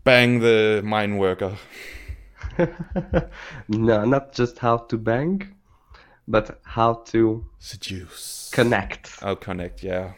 bang 0.05 0.40
the 0.40 0.81
mine 0.85 1.16
worker. 1.18 1.57
No, 3.68 4.05
not 4.05 4.33
just 4.33 4.59
how 4.59 4.79
to 4.79 4.96
bang, 4.99 5.55
but 6.29 6.61
how 6.64 6.94
to 7.12 7.44
Seduce. 7.59 8.51
connect. 8.53 9.18
Oh, 9.22 9.37
connect. 9.37 9.83
Yeah. 9.83 10.12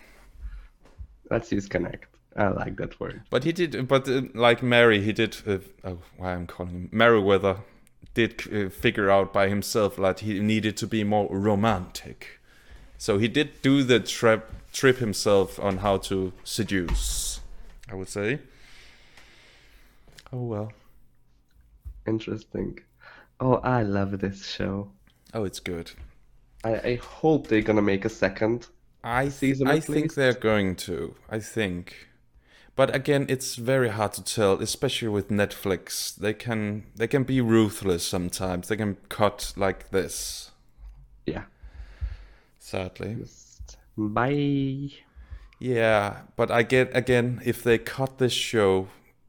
Let's 1.31 1.53
use 1.53 1.69
connect. 1.69 2.07
I 2.37 2.49
like 2.49 2.77
that 2.77 2.99
word. 3.01 3.23
But 3.31 3.45
he 3.45 3.53
did, 3.53 3.89
but 3.89 4.09
uh, 4.09 4.23
like 4.35 4.63
Mary, 4.63 5.01
he 5.01 5.13
did. 5.13 5.37
Uh, 5.47 5.59
oh, 5.85 5.99
why 6.17 6.35
I'm 6.35 6.47
calling 6.47 6.73
him 6.73 6.91
Maryweather 6.93 7.61
did 8.15 8.43
uh, 8.53 8.69
figure 8.71 9.11
out 9.11 9.33
by 9.33 9.49
himself 9.49 9.97
that 9.97 10.21
he 10.21 10.41
needed 10.41 10.77
to 10.77 10.87
be 10.87 11.05
more 11.05 11.29
romantic. 11.31 12.41
So 12.97 13.19
he 13.19 13.29
did 13.29 13.63
do 13.63 13.83
the 13.83 14.01
trip 14.01 14.53
trip 14.73 14.99
himself 14.99 15.59
on 15.59 15.79
how 15.79 15.99
to 15.99 16.33
seduce. 16.45 17.41
I 17.91 17.95
would 17.95 18.09
say. 18.09 18.41
Oh 20.33 20.43
well. 20.43 20.73
Interesting. 22.07 22.79
Oh, 23.41 23.55
I 23.57 23.83
love 23.83 24.19
this 24.19 24.47
show. 24.47 24.91
Oh, 25.35 25.45
it's 25.45 25.61
good. 25.61 25.91
I, 26.65 26.75
I 26.75 26.95
hope 26.97 27.47
they're 27.47 27.63
gonna 27.63 27.83
make 27.83 28.05
a 28.05 28.11
second. 28.11 28.69
I 29.09 29.29
Season 29.31 29.67
I 29.69 29.81
think 29.81 30.05
least? 30.05 30.17
they're 30.17 30.35
going 30.35 30.77
to. 30.77 31.15
I 31.31 31.39
think. 31.41 32.09
But 32.77 32.95
again, 32.95 33.27
it's 33.29 33.57
very 33.57 33.89
hard 33.89 34.13
to 34.13 34.23
tell, 34.23 34.61
especially 34.63 35.09
with 35.09 35.31
Netflix. 35.31 36.15
They 36.15 36.35
can 36.35 36.85
they 36.95 37.09
can 37.09 37.25
be 37.25 37.41
ruthless 37.41 38.07
sometimes. 38.07 38.69
They 38.69 38.77
can 38.77 38.97
cut 39.09 39.53
like 39.57 39.91
this. 39.91 40.51
Yeah. 41.27 41.45
Sadly. 42.59 43.17
Just 43.19 43.79
bye. 43.97 44.91
Yeah, 45.59 46.21
but 46.37 46.51
I 46.51 46.63
get 46.63 46.97
again 46.97 47.41
if 47.45 47.63
they 47.65 47.79
cut 47.79 48.19
this 48.19 48.33
show, 48.33 48.89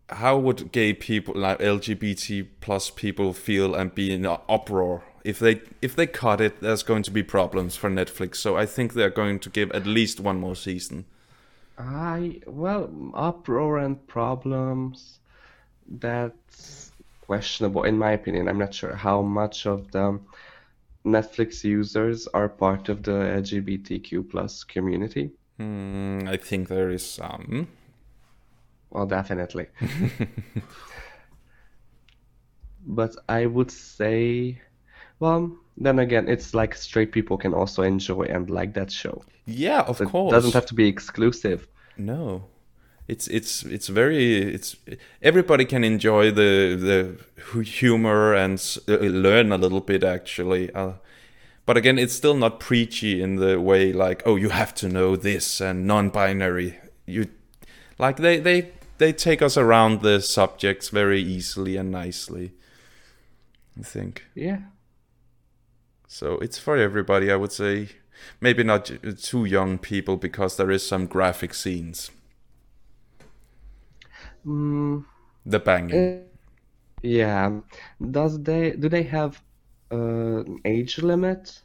how 0.09 0.37
would 0.37 0.71
gay 0.71 0.93
people 0.93 1.33
like 1.35 1.57
LGBT 1.59 2.47
plus 2.61 2.89
people 2.91 3.33
feel 3.33 3.73
and 3.73 3.95
be 3.95 4.13
in 4.13 4.25
an 4.25 4.37
uproar? 4.47 5.03
If 5.23 5.39
they 5.39 5.61
if 5.81 5.95
they 5.95 6.07
cut 6.07 6.41
it, 6.41 6.61
there's 6.61 6.83
going 6.83 7.03
to 7.03 7.11
be 7.11 7.23
problems 7.23 7.75
for 7.75 7.89
Netflix. 7.89 8.37
So 8.37 8.57
I 8.57 8.65
think 8.65 8.93
they're 8.93 9.09
going 9.09 9.39
to 9.39 9.49
give 9.49 9.71
at 9.71 9.85
least 9.85 10.19
one 10.19 10.39
more 10.39 10.55
season. 10.55 11.05
I 11.77 12.41
well, 12.45 12.89
uproar 13.13 13.77
and 13.77 14.05
problems. 14.07 15.19
That's 15.87 16.91
questionable 17.21 17.83
in 17.83 17.97
my 17.97 18.11
opinion. 18.11 18.47
I'm 18.47 18.59
not 18.59 18.73
sure 18.73 18.95
how 18.95 19.21
much 19.21 19.65
of 19.65 19.91
the 19.91 20.19
Netflix 21.05 21.63
users 21.63 22.27
are 22.27 22.49
part 22.49 22.89
of 22.89 23.03
the 23.03 23.11
LGBTQ 23.11 24.29
plus 24.29 24.63
community. 24.63 25.31
Hmm, 25.57 26.27
I 26.27 26.37
think 26.37 26.67
there 26.67 26.89
is 26.89 27.05
some. 27.05 27.67
Well, 28.89 29.05
definitely. 29.05 29.67
But 32.85 33.15
I 33.27 33.45
would 33.45 33.71
say 33.71 34.61
Well, 35.19 35.57
then 35.77 35.99
again, 35.99 36.27
it's 36.27 36.53
like 36.53 36.75
straight 36.75 37.11
people 37.11 37.37
can 37.37 37.53
also 37.53 37.83
enjoy 37.83 38.23
and 38.23 38.49
like 38.49 38.73
that 38.73 38.91
show. 38.91 39.23
Yeah, 39.45 39.81
of 39.81 39.97
course. 39.99 40.31
It 40.31 40.35
doesn't 40.35 40.53
have 40.53 40.65
to 40.67 40.75
be 40.75 40.87
exclusive. 40.87 41.67
No, 41.97 42.45
it's 43.07 43.27
it's 43.27 43.63
it's 43.63 43.87
very 43.87 44.53
it's 44.53 44.75
everybody 45.21 45.65
can 45.65 45.83
enjoy 45.83 46.31
the 46.31 46.75
the 47.51 47.61
humor 47.63 48.33
and 48.33 48.59
uh, 48.87 48.97
learn 48.97 49.51
a 49.51 49.57
little 49.57 49.81
bit 49.81 50.03
actually. 50.03 50.71
Uh, 50.73 50.93
but 51.65 51.75
again, 51.75 51.97
it's 51.97 52.13
still 52.13 52.35
not 52.35 52.59
preachy 52.59 53.21
in 53.21 53.35
the 53.37 53.59
way 53.59 53.91
like 53.91 54.21
oh 54.25 54.35
you 54.35 54.49
have 54.49 54.73
to 54.75 54.87
know 54.87 55.15
this 55.15 55.59
and 55.59 55.87
non-binary. 55.87 56.77
You 57.05 57.27
like 57.97 58.17
they 58.17 58.39
they 58.39 58.71
they 58.99 59.11
take 59.11 59.41
us 59.41 59.57
around 59.57 60.01
the 60.01 60.21
subjects 60.21 60.89
very 60.89 61.21
easily 61.21 61.77
and 61.77 61.91
nicely. 61.91 62.51
I 63.77 63.83
think 63.83 64.25
Yeah. 64.35 64.59
So. 66.09 66.33
It's 66.39 66.57
for 66.59 66.75
everybody, 66.77 67.31
I 67.31 67.37
would 67.37 67.53
say. 67.53 67.89
Maybe 68.41 68.63
not 68.63 68.91
too 69.21 69.45
young 69.45 69.77
people 69.77 70.17
because 70.17 70.57
there 70.57 70.71
is 70.71 70.85
some 70.85 71.05
graphic 71.07 71.53
scenes. 71.53 72.11
Mm, 74.45 75.05
The 75.45 75.59
banging. 75.59 75.93
eh, 75.93 76.23
yeah. 77.03 77.61
Does 78.11 78.41
they 78.43 78.71
do 78.71 78.89
they 78.89 79.03
have 79.03 79.41
uh, 79.91 80.43
an 80.45 80.61
age 80.65 80.99
limit? 80.99 81.61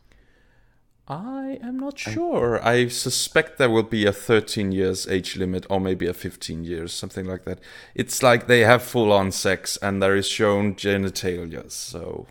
I 1.09 1.59
am 1.63 1.79
not 1.79 1.99
sure. 1.99 2.63
I 2.63 2.89
suspect 2.89 3.57
there 3.59 3.71
will 3.71 3.83
be 3.85 4.05
a 4.07 4.13
13 4.13 4.71
years 4.73 5.07
age 5.07 5.35
limit 5.37 5.67
or 5.71 5.81
maybe 5.81 6.07
a 6.07 6.13
15 6.15 6.65
years, 6.65 6.93
something 6.93 7.25
like 7.27 7.45
that. 7.45 7.61
It's 7.95 8.23
like 8.23 8.47
they 8.47 8.61
have 8.61 8.83
full 8.83 9.13
on 9.13 9.33
sex 9.33 9.77
and 9.79 10.03
there 10.03 10.15
is 10.17 10.29
shown 10.29 10.75
genitalia, 10.75 11.71
so 11.71 12.27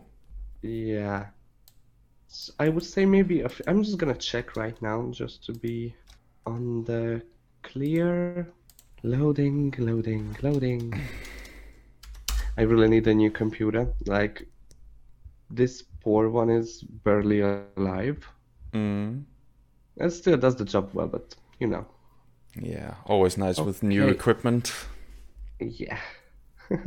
Yeah. 0.61 1.27
I 2.59 2.69
would 2.69 2.83
say 2.85 3.05
maybe 3.05 3.41
a 3.41 3.45
f- 3.45 3.61
I'm 3.67 3.83
just 3.83 3.97
gonna 3.97 4.15
check 4.15 4.55
right 4.55 4.79
now 4.81 5.09
just 5.11 5.45
to 5.45 5.53
be 5.53 5.93
on 6.45 6.83
the 6.85 7.21
clear. 7.63 8.47
Loading, 9.05 9.73
loading, 9.77 10.35
loading. 10.41 10.93
I 12.57 12.61
really 12.61 12.87
need 12.87 13.05
a 13.07 13.13
new 13.13 13.29
computer. 13.31 13.87
Like 14.05 14.47
this 15.49 15.83
poor 16.01 16.29
one 16.29 16.49
is 16.49 16.81
barely 17.03 17.41
alive. 17.41 18.25
mm, 18.71 19.23
It 19.97 20.09
still 20.11 20.37
does 20.37 20.55
the 20.55 20.63
job 20.65 20.89
well, 20.93 21.07
but 21.07 21.35
you 21.59 21.67
know. 21.67 21.85
yeah, 22.55 22.93
always 23.05 23.37
nice 23.37 23.59
with 23.59 23.83
new 23.83 24.07
equipment. 24.07 24.73
Yeah. 25.59 25.99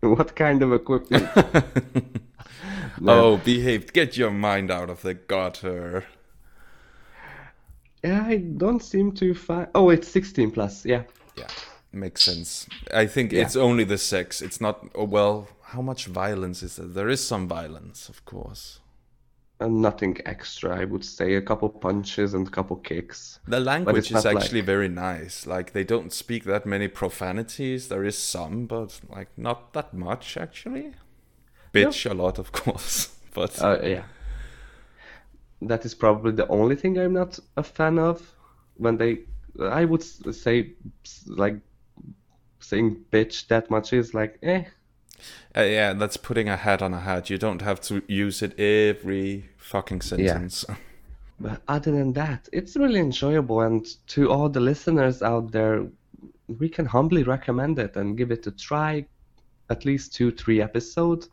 What 0.00 0.36
kind 0.36 0.62
of 0.62 0.72
equipment? 0.72 1.26
Oh, 3.04 3.36
behave. 3.38 3.92
Get 3.92 4.16
your 4.16 4.30
mind 4.30 4.70
out 4.70 4.90
of 4.90 5.02
the 5.02 5.14
gutter. 5.14 6.04
Yeah, 8.04 8.24
I 8.26 8.36
don't 8.36 8.82
seem 8.82 9.12
to 9.12 9.34
find. 9.34 9.68
Oh, 9.74 9.90
it's 9.90 10.08
16 10.08 10.50
plus. 10.52 10.84
Yeah. 10.84 11.02
Yeah, 11.36 11.48
makes 11.92 12.22
sense. 12.22 12.66
I 12.94 13.06
think 13.06 13.32
Yeah. 13.32 13.42
it's 13.42 13.56
only 13.56 13.84
the 13.84 13.98
sex. 13.98 14.40
It's 14.40 14.60
not, 14.60 14.88
oh, 14.94 15.04
well, 15.04 15.48
how 15.62 15.82
much 15.82 16.06
violence 16.06 16.62
is 16.62 16.76
there? 16.76 16.86
There 16.86 17.08
is 17.08 17.26
some 17.26 17.48
violence, 17.48 18.08
of 18.08 18.24
course. 18.24 18.80
And 19.58 19.80
nothing 19.80 20.18
extra, 20.26 20.78
I 20.78 20.84
would 20.84 21.04
say. 21.04 21.34
A 21.34 21.40
couple 21.42 21.68
punches 21.70 22.34
and 22.34 22.46
a 22.46 22.50
couple 22.50 22.76
kicks. 22.76 23.40
The 23.48 23.58
language 23.58 24.06
is 24.06 24.12
not 24.12 24.24
like- 24.26 24.36
actually 24.36 24.60
very 24.60 24.88
nice. 24.88 25.46
Like 25.46 25.72
they 25.72 25.82
don't 25.84 26.12
speak 26.12 26.44
that 26.44 26.66
many 26.66 26.88
profanities. 26.88 27.88
There 27.88 28.04
is 28.04 28.18
some, 28.18 28.66
but 28.66 29.00
like 29.08 29.28
not 29.36 29.72
that 29.72 29.94
much 29.94 30.36
actually. 30.36 30.92
Bitch 31.84 32.10
a 32.10 32.14
lot, 32.14 32.38
of 32.38 32.52
course. 32.52 33.12
But 33.34 33.62
Uh, 33.62 33.78
yeah. 33.82 34.04
That 35.60 35.84
is 35.84 35.94
probably 35.94 36.32
the 36.32 36.48
only 36.48 36.74
thing 36.74 36.98
I'm 36.98 37.12
not 37.12 37.38
a 37.56 37.62
fan 37.62 37.98
of. 37.98 38.22
When 38.78 38.96
they, 38.96 39.20
I 39.60 39.84
would 39.84 40.02
say, 40.02 40.72
like, 41.26 41.58
saying 42.60 43.04
bitch 43.10 43.46
that 43.48 43.70
much 43.70 43.92
is 43.92 44.14
like, 44.14 44.38
eh. 44.42 44.64
uh, 45.56 45.62
yeah, 45.62 45.92
that's 45.92 46.16
putting 46.16 46.48
a 46.48 46.56
hat 46.56 46.82
on 46.82 46.94
a 46.94 47.00
hat. 47.00 47.30
You 47.30 47.38
don't 47.38 47.62
have 47.62 47.80
to 47.82 48.02
use 48.08 48.42
it 48.42 48.58
every 48.58 49.50
fucking 49.58 50.02
sentence. 50.02 50.64
Yeah. 50.68 50.76
But 51.38 51.60
other 51.68 51.90
than 51.92 52.14
that, 52.14 52.48
it's 52.50 52.76
really 52.76 52.98
enjoyable. 52.98 53.60
And 53.60 53.86
to 54.06 54.30
all 54.30 54.48
the 54.48 54.60
listeners 54.60 55.22
out 55.22 55.52
there, 55.52 55.86
we 56.48 56.68
can 56.70 56.86
humbly 56.86 57.24
recommend 57.24 57.78
it 57.78 57.94
and 57.96 58.16
give 58.16 58.30
it 58.30 58.46
a 58.46 58.52
try. 58.52 59.04
At 59.68 59.84
least 59.84 60.14
two, 60.14 60.30
three 60.30 60.62
episodes, 60.62 61.28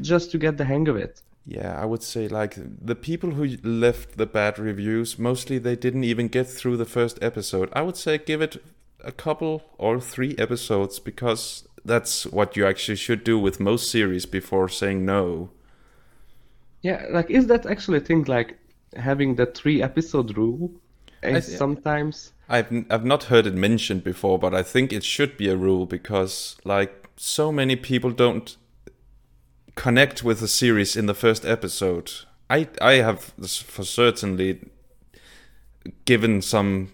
just 0.00 0.30
to 0.32 0.38
get 0.38 0.56
the 0.56 0.64
hang 0.64 0.88
of 0.88 0.96
it. 0.96 1.22
Yeah, 1.46 1.80
I 1.80 1.84
would 1.84 2.02
say 2.02 2.28
like 2.28 2.56
the 2.56 2.94
people 2.94 3.32
who 3.32 3.56
left 3.62 4.16
the 4.16 4.26
bad 4.26 4.58
reviews, 4.58 5.18
mostly 5.18 5.58
they 5.58 5.76
didn't 5.76 6.04
even 6.04 6.28
get 6.28 6.46
through 6.46 6.76
the 6.76 6.84
first 6.84 7.18
episode. 7.22 7.70
I 7.72 7.82
would 7.82 7.96
say 7.96 8.18
give 8.18 8.42
it 8.42 8.62
a 9.02 9.12
couple 9.12 9.62
or 9.78 10.00
three 10.00 10.34
episodes 10.38 10.98
because 10.98 11.66
that's 11.84 12.26
what 12.26 12.56
you 12.56 12.66
actually 12.66 12.96
should 12.96 13.24
do 13.24 13.38
with 13.38 13.58
most 13.58 13.90
series 13.90 14.26
before 14.26 14.68
saying 14.68 15.04
no. 15.04 15.50
Yeah, 16.82 17.06
like, 17.10 17.30
is 17.30 17.46
that 17.46 17.66
actually 17.66 17.98
a 17.98 18.02
thing? 18.02 18.24
Like, 18.24 18.58
having 18.96 19.34
the 19.34 19.46
three 19.46 19.82
episode 19.82 20.36
rule 20.36 20.70
is 21.22 21.56
sometimes. 21.56 22.32
I've 22.48 22.86
I've 22.90 23.04
not 23.04 23.24
heard 23.24 23.46
it 23.46 23.54
mentioned 23.54 24.04
before, 24.04 24.38
but 24.38 24.54
I 24.54 24.62
think 24.62 24.92
it 24.92 25.04
should 25.04 25.36
be 25.36 25.48
a 25.48 25.56
rule 25.56 25.86
because 25.86 26.56
like 26.64 27.08
so 27.16 27.52
many 27.52 27.76
people 27.76 28.10
don't 28.10 28.56
connect 29.80 30.22
with 30.22 30.40
the 30.40 30.48
series 30.48 30.94
in 30.94 31.06
the 31.06 31.14
first 31.14 31.44
episode. 31.46 32.12
I 32.50 32.68
I 32.82 32.94
have 32.96 33.32
for 33.74 33.84
certainly 33.84 34.58
given 36.04 36.42
some 36.42 36.92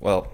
well 0.00 0.26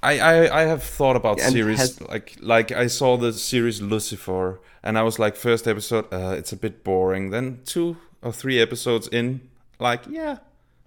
I, 0.00 0.20
I, 0.20 0.60
I 0.60 0.62
have 0.62 0.84
thought 0.84 1.16
about 1.16 1.40
And 1.40 1.52
series 1.52 1.78
has- 1.78 2.00
like 2.00 2.36
like 2.40 2.70
I 2.70 2.86
saw 2.88 3.16
the 3.16 3.32
series 3.32 3.80
Lucifer 3.82 4.60
and 4.84 4.96
I 4.96 5.02
was 5.02 5.18
like 5.18 5.34
first 5.34 5.66
episode 5.66 6.06
uh, 6.12 6.36
it's 6.38 6.52
a 6.52 6.56
bit 6.56 6.84
boring. 6.84 7.30
Then 7.30 7.60
two 7.64 7.96
or 8.22 8.32
three 8.32 8.60
episodes 8.60 9.08
in 9.08 9.40
like 9.80 10.02
yeah 10.08 10.38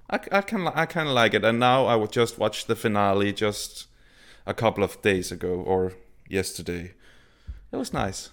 I, 0.09 0.19
I 0.31 0.41
can 0.41 0.67
I 0.67 0.85
kind 0.85 1.09
of 1.09 1.13
like 1.13 1.33
it. 1.33 1.43
And 1.43 1.59
now 1.59 1.87
I 1.87 1.95
would 1.95 2.13
just 2.13 2.37
watch 2.39 2.67
the 2.67 2.75
finale 2.75 3.33
just 3.33 3.87
a 4.45 4.53
couple 4.53 4.83
of 4.83 5.01
days 5.01 5.31
ago 5.31 5.49
or 5.49 5.91
yesterday. 6.29 6.93
It 7.71 7.77
was 7.77 7.91
nice 7.91 8.29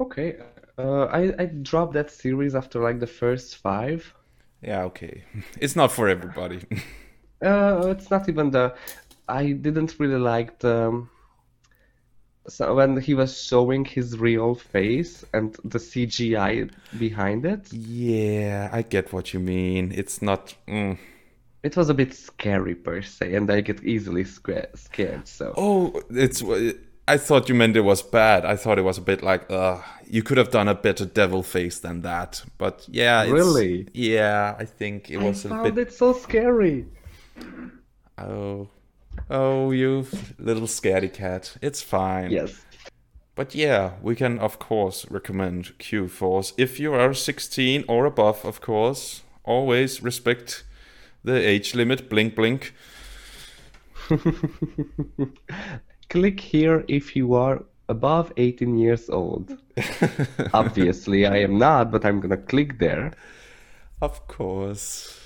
Okay, 0.00 0.38
uh, 0.78 1.04
I 1.06 1.34
I 1.38 1.46
dropped 1.46 1.94
that 1.94 2.10
series 2.10 2.54
after 2.54 2.80
like 2.80 3.00
the 3.00 3.06
first 3.06 3.56
five. 3.56 4.14
yeah 4.62 4.82
okay 4.84 5.24
it's 5.60 5.76
not 5.76 5.92
for 5.92 6.08
everybody 6.08 6.60
Uh, 7.42 7.88
it's 7.96 8.10
not 8.10 8.28
even 8.28 8.50
the. 8.50 8.74
I 9.28 9.52
didn't 9.52 9.98
really 9.98 10.18
like 10.18 10.58
the. 10.60 11.06
So 12.48 12.74
when 12.74 12.98
he 13.00 13.12
was 13.14 13.38
showing 13.42 13.84
his 13.84 14.18
real 14.18 14.54
face 14.54 15.24
and 15.34 15.54
the 15.64 15.78
CGI 15.78 16.70
behind 16.98 17.44
it, 17.46 17.70
yeah 17.72 18.68
I 18.72 18.82
get 18.82 19.12
what 19.12 19.32
you 19.34 19.40
mean 19.40 19.92
it's 19.94 20.22
not 20.22 20.54
mm. 20.68 20.98
it 21.62 21.76
was 21.76 21.88
a 21.88 21.94
bit 21.94 22.14
scary 22.14 22.74
per 22.74 23.02
se, 23.02 23.34
and 23.34 23.50
I 23.50 23.60
get 23.60 23.82
easily 23.84 24.24
sca- 24.24 24.68
scared. 24.76 25.26
So 25.26 25.54
Oh, 25.56 26.02
it's. 26.10 26.42
I 27.06 27.18
thought 27.18 27.48
you 27.48 27.54
meant 27.54 27.76
it 27.76 27.82
was 27.82 28.02
bad. 28.02 28.44
I 28.46 28.56
thought 28.56 28.78
it 28.78 28.82
was 28.82 28.96
a 28.96 29.02
bit 29.02 29.22
like, 29.22 29.50
uh, 29.50 29.82
you 30.08 30.22
could 30.22 30.38
have 30.38 30.50
done 30.50 30.68
a 30.68 30.74
better 30.74 31.04
devil 31.04 31.42
face 31.42 31.78
than 31.78 32.00
that. 32.00 32.42
But 32.56 32.86
yeah, 32.88 33.22
it's, 33.22 33.32
Really? 33.32 33.88
Yeah, 33.92 34.54
I 34.58 34.64
think 34.64 35.10
it 35.10 35.18
I 35.18 35.24
was 35.24 35.44
a 35.44 35.50
found 35.50 35.74
bit. 35.74 35.88
it 35.88 35.92
so 35.92 36.14
scary. 36.14 36.86
Oh, 38.16 38.68
oh, 39.28 39.70
you 39.70 40.06
little 40.38 40.66
scaredy 40.66 41.12
cat. 41.12 41.56
It's 41.60 41.82
fine. 41.82 42.30
Yes. 42.30 42.64
But 43.34 43.54
yeah, 43.54 43.94
we 44.00 44.14
can 44.14 44.38
of 44.38 44.58
course 44.58 45.10
recommend 45.10 45.76
Q 45.78 46.08
Force 46.08 46.52
if 46.56 46.78
you 46.78 46.94
are 46.94 47.12
16 47.12 47.84
or 47.88 48.06
above. 48.06 48.44
Of 48.44 48.60
course, 48.60 49.22
always 49.42 50.02
respect 50.02 50.62
the 51.24 51.34
age 51.34 51.74
limit. 51.74 52.08
Blink, 52.08 52.34
blink. 52.36 52.72
Click 56.14 56.38
here 56.38 56.84
if 56.86 57.16
you 57.16 57.34
are 57.34 57.64
above 57.88 58.32
18 58.36 58.78
years 58.78 59.10
old. 59.10 59.58
Obviously, 60.54 61.26
I 61.26 61.38
am 61.38 61.58
not, 61.58 61.90
but 61.90 62.04
I'm 62.04 62.20
gonna 62.20 62.36
click 62.36 62.78
there. 62.78 63.14
Of 64.00 64.28
course. 64.28 65.20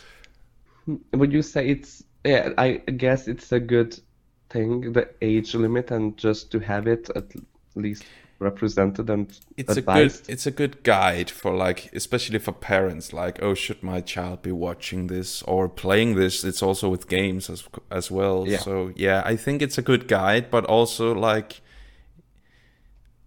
Would 1.13 1.31
you 1.31 1.43
say 1.43 1.69
it's, 1.69 2.05
yeah, 2.25 2.55
I 2.57 2.79
guess 2.97 3.29
it's 3.29 3.53
a 3.53 3.61
good 3.61 4.01
thing, 4.49 4.95
the 4.95 5.11
age 5.21 5.55
limit, 5.55 5.91
and 5.91 6.17
just 6.17 6.51
to 6.53 6.59
have 6.59 6.87
it 6.87 7.11
at 7.15 7.35
least 7.75 8.05
represented 8.41 9.11
and 9.11 9.37
it's 9.57 9.77
advised? 9.77 10.21
a 10.23 10.27
good 10.27 10.33
it's 10.33 10.47
a 10.47 10.51
good 10.53 10.83
guide 10.85 11.29
for 11.29 11.53
like 11.53 11.91
especially 11.93 12.39
for 12.39 12.53
parents 12.53 13.13
like 13.13 13.43
oh 13.43 13.53
should 13.53 13.83
my 13.83 14.01
child 14.01 14.43
be 14.43 14.53
watching 14.53 15.09
this 15.09 15.43
or 15.43 15.69
playing 15.69 16.15
this 16.15 16.45
it's 16.45 16.63
also 16.63 16.89
with 16.89 17.09
games 17.09 17.51
as 17.51 17.65
as 17.91 18.11
well 18.13 18.45
Yeah. 18.47 18.59
so 18.59 18.93
yeah 18.95 19.23
i 19.25 19.35
think 19.35 19.61
it's 19.61 19.77
a 19.77 19.83
good 19.83 20.07
guide 20.07 20.51
but 20.53 20.65
also 20.67 21.13
like 21.13 21.61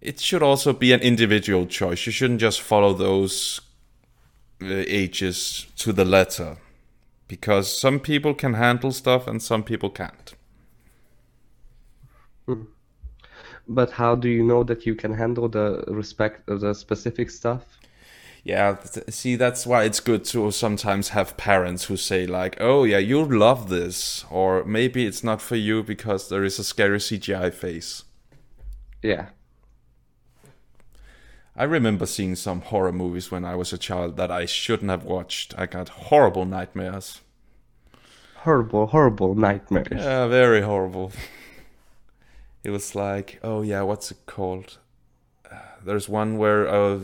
it 0.00 0.18
should 0.18 0.42
also 0.42 0.72
be 0.72 0.92
an 0.92 0.98
individual 1.00 1.64
choice. 1.64 2.06
You 2.06 2.10
shouldn't 2.12 2.40
just 2.40 2.60
follow 2.60 2.92
those 2.92 3.60
uh, 4.60 4.66
ages 4.88 5.66
to 5.76 5.92
the 5.92 6.04
letter 6.04 6.56
because 7.28 7.78
some 7.78 8.00
people 8.00 8.34
can 8.34 8.54
handle 8.54 8.90
stuff 8.90 9.28
and 9.28 9.40
some 9.40 9.62
people 9.62 9.90
can't. 9.90 10.34
But 13.68 13.92
how 13.92 14.14
do 14.14 14.28
you 14.28 14.42
know 14.42 14.64
that 14.64 14.86
you 14.86 14.94
can 14.94 15.14
handle 15.14 15.48
the 15.48 15.84
respect 15.86 16.48
of 16.48 16.60
the 16.60 16.74
specific 16.74 17.30
stuff? 17.30 17.62
Yeah, 18.44 18.78
see, 19.08 19.36
that's 19.36 19.66
why 19.66 19.84
it's 19.84 20.00
good 20.00 20.24
to 20.26 20.50
sometimes 20.50 21.10
have 21.10 21.36
parents 21.36 21.84
who 21.84 21.96
say, 21.96 22.26
like, 22.26 22.56
oh, 22.60 22.82
yeah, 22.82 22.98
you'll 22.98 23.32
love 23.32 23.68
this. 23.68 24.24
Or 24.30 24.64
maybe 24.64 25.06
it's 25.06 25.22
not 25.22 25.40
for 25.40 25.54
you 25.54 25.84
because 25.84 26.28
there 26.28 26.42
is 26.42 26.58
a 26.58 26.64
scary 26.64 26.98
CGI 26.98 27.54
face. 27.54 28.02
Yeah. 29.00 29.26
I 31.54 31.64
remember 31.64 32.06
seeing 32.06 32.34
some 32.34 32.62
horror 32.62 32.92
movies 32.92 33.30
when 33.30 33.44
I 33.44 33.54
was 33.54 33.72
a 33.72 33.78
child 33.78 34.16
that 34.16 34.32
I 34.32 34.46
shouldn't 34.46 34.90
have 34.90 35.04
watched. 35.04 35.54
I 35.56 35.66
got 35.66 35.88
horrible 35.88 36.44
nightmares. 36.44 37.20
Horrible, 38.38 38.88
horrible 38.88 39.36
nightmares. 39.36 39.86
Yeah, 39.92 40.26
very 40.26 40.62
horrible. 40.62 41.12
It 42.64 42.70
was 42.70 42.94
like, 42.94 43.40
oh 43.42 43.62
yeah, 43.62 43.82
what's 43.82 44.10
it 44.10 44.26
called? 44.26 44.78
There's 45.84 46.08
one 46.08 46.38
where 46.38 46.64
a 46.66 47.00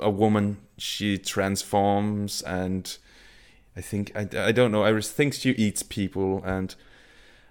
a 0.00 0.10
woman 0.10 0.58
she 0.76 1.18
transforms 1.18 2.42
and 2.42 2.98
I 3.76 3.80
think 3.80 4.12
I, 4.14 4.28
I 4.48 4.52
don't 4.52 4.72
know. 4.72 4.84
I 4.84 5.00
think 5.00 5.34
she 5.34 5.50
eats 5.50 5.82
people 5.82 6.42
and 6.44 6.74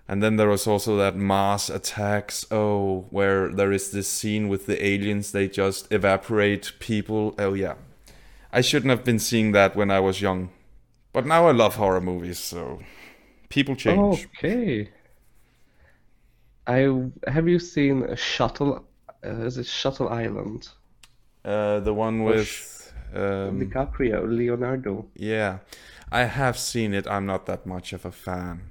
and 0.10 0.23
then 0.23 0.38
there 0.38 0.47
was 0.47 0.67
also 0.67 0.95
that 0.97 1.15
Mars 1.15 1.69
attacks. 1.69 2.45
Oh, 2.50 3.08
where 3.10 3.50
there 3.50 3.73
is 3.73 3.91
this 3.91 4.08
scene 4.08 4.47
with 4.47 4.65
the 4.65 4.84
aliens. 4.86 5.32
They 5.32 5.50
just 5.50 5.91
evaporate 5.91 6.73
people. 6.80 7.36
Oh 7.38 7.54
yeah, 7.54 7.76
I 8.52 8.62
shouldn't 8.62 8.89
have 8.89 9.04
been 9.04 9.19
seeing 9.19 9.52
that 9.52 9.76
when 9.76 9.91
I 9.91 10.00
was 10.00 10.21
young, 10.21 10.50
but 11.12 11.26
now 11.26 11.47
I 11.47 11.52
love 11.52 11.76
horror 11.76 12.02
movies. 12.02 12.39
So 12.39 12.80
people 13.50 13.76
change. 13.76 14.28
Okay. 14.38 14.89
I 16.67 16.89
have 17.27 17.47
you 17.47 17.60
seen 17.60 18.03
a 18.03 18.15
Shuttle? 18.15 18.86
Uh, 19.25 19.45
is 19.45 19.58
it 19.58 19.65
Shuttle 19.65 20.10
Island? 20.10 20.67
Uh, 21.45 21.80
the 21.80 21.93
one 21.93 22.23
with 22.23 22.93
um, 23.15 23.60
DiCaprio, 23.62 24.27
Leonardo. 24.27 25.06
yeah, 25.15 25.60
I 26.12 26.25
have 26.25 26.58
seen 26.58 26.93
it. 26.93 27.08
I'm 27.08 27.25
not 27.25 27.45
that 27.45 27.65
much 27.65 27.93
of 27.93 28.06
a 28.06 28.12
fan. 28.12 28.62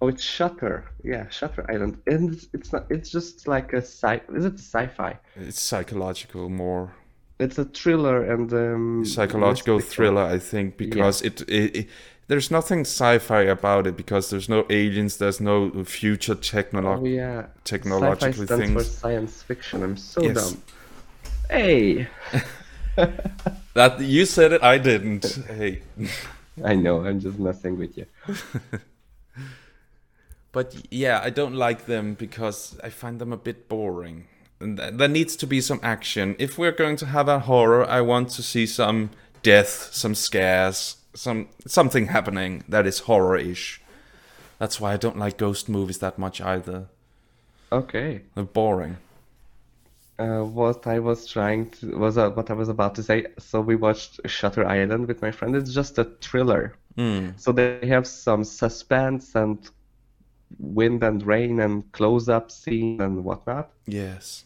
Oh, 0.00 0.08
it's 0.08 0.22
Shutter. 0.22 0.90
Yeah, 1.02 1.28
Shutter 1.28 1.64
Island. 1.70 1.98
And 2.06 2.32
it's, 2.34 2.48
it's 2.54 2.72
not. 2.72 2.86
It's 2.90 3.10
just 3.10 3.46
like 3.46 3.72
a 3.74 3.82
sci. 3.82 4.20
Is 4.34 4.44
it 4.46 4.54
sci-fi? 4.54 5.18
It's 5.36 5.60
psychological 5.60 6.48
more. 6.48 6.94
It's 7.38 7.58
a 7.58 7.64
thriller 7.64 8.22
and 8.22 8.52
um, 8.52 9.04
psychological 9.04 9.80
thriller 9.80 10.22
i 10.22 10.38
think 10.38 10.76
because 10.76 11.20
it, 11.22 11.40
it, 11.42 11.76
it 11.76 11.88
there's 12.26 12.50
nothing 12.50 12.80
sci-fi 12.80 13.42
about 13.42 13.86
it 13.86 13.96
because 13.96 14.30
there's 14.30 14.48
no 14.48 14.64
aliens 14.70 15.16
there's 15.18 15.40
no 15.40 15.70
future 15.84 16.34
Oh 16.34 17.04
yeah. 17.04 17.46
technological 17.64 18.44
Sci-fi 18.44 18.44
stands 18.56 18.72
for 18.72 18.84
science 18.84 19.42
fiction. 19.42 19.82
I'm 19.82 19.96
so 19.96 20.22
Yes. 20.22 20.34
dumb. 20.52 20.62
Hey. 21.50 22.08
that 23.74 24.00
you 24.00 24.24
said 24.24 24.52
it 24.52 24.62
i 24.62 24.78
didn't 24.78 25.24
hey 25.48 25.82
I 26.64 26.76
know. 26.76 27.04
I'm 27.04 27.18
just 27.18 27.38
messing 27.40 27.76
with 27.76 27.98
you. 27.98 28.06
but 30.52 30.74
yeah 30.90 31.20
i 31.24 31.30
don't 31.30 31.54
like 31.54 31.86
them 31.86 32.14
because 32.14 32.78
i 32.84 32.88
find 32.88 33.18
them 33.18 33.32
a 33.32 33.36
bit 33.36 33.68
boring 33.68 34.26
and 34.60 34.78
th- 34.78 34.94
there 34.94 35.08
needs 35.08 35.34
to 35.34 35.46
be 35.48 35.60
some 35.60 35.80
action 35.82 36.36
if 36.38 36.56
we're 36.56 36.70
going 36.72 36.94
to 36.96 37.06
have 37.06 37.28
a 37.28 37.40
horror 37.40 37.84
i 37.88 38.00
want 38.00 38.28
to 38.30 38.42
see 38.42 38.64
some 38.66 39.10
death 39.42 39.88
some 39.92 40.14
scares 40.14 40.96
some 41.14 41.48
something 41.66 42.06
happening 42.08 42.64
that 42.68 42.86
is 42.86 43.00
horror-ish 43.00 43.80
that's 44.58 44.80
why 44.80 44.92
i 44.92 44.96
don't 44.96 45.18
like 45.18 45.36
ghost 45.36 45.68
movies 45.68 45.98
that 45.98 46.18
much 46.18 46.40
either 46.40 46.86
Okay. 47.72 48.22
they're 48.34 48.44
boring 48.44 48.96
Uh, 50.18 50.44
what 50.44 50.86
I 50.86 51.00
was 51.00 51.26
trying 51.26 51.70
to 51.70 51.98
was 51.98 52.16
uh, 52.16 52.30
what 52.30 52.48
I 52.48 52.54
was 52.54 52.68
about 52.68 52.94
to 52.94 53.02
say. 53.02 53.26
So 53.38 53.60
we 53.60 53.74
watched 53.74 54.20
Shutter 54.26 54.64
Island 54.64 55.08
with 55.08 55.20
my 55.22 55.32
friend. 55.32 55.56
It's 55.56 55.72
just 55.74 55.98
a 55.98 56.04
thriller. 56.20 56.74
So 57.36 57.50
they 57.50 57.84
have 57.88 58.06
some 58.06 58.44
suspense 58.44 59.34
and 59.34 59.58
wind 60.60 61.02
and 61.02 61.20
rain 61.26 61.58
and 61.60 61.90
close-up 61.90 62.52
scene 62.52 63.00
and 63.00 63.24
whatnot. 63.24 63.70
yes 63.86 64.44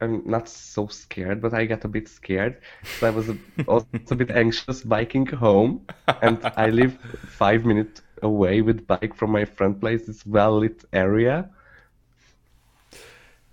I'm 0.00 0.22
not 0.24 0.48
so 0.48 0.86
scared, 0.86 1.40
but 1.42 1.52
I 1.52 1.66
got 1.66 1.84
a 1.84 1.88
bit 1.88 2.08
scared. 2.08 2.60
So 2.98 3.06
I 3.06 3.10
was 3.10 3.28
a, 3.28 3.36
also 3.66 3.86
a 4.10 4.14
bit 4.14 4.30
anxious 4.30 4.82
biking 4.82 5.26
home, 5.26 5.86
and 6.22 6.38
I 6.56 6.70
live 6.70 6.98
five 7.28 7.64
minutes 7.64 8.02
away 8.22 8.62
with 8.62 8.86
bike 8.86 9.14
from 9.14 9.30
my 9.30 9.44
friend 9.44 9.78
place. 9.80 10.08
It's 10.08 10.24
well-lit 10.26 10.84
area. 10.92 11.50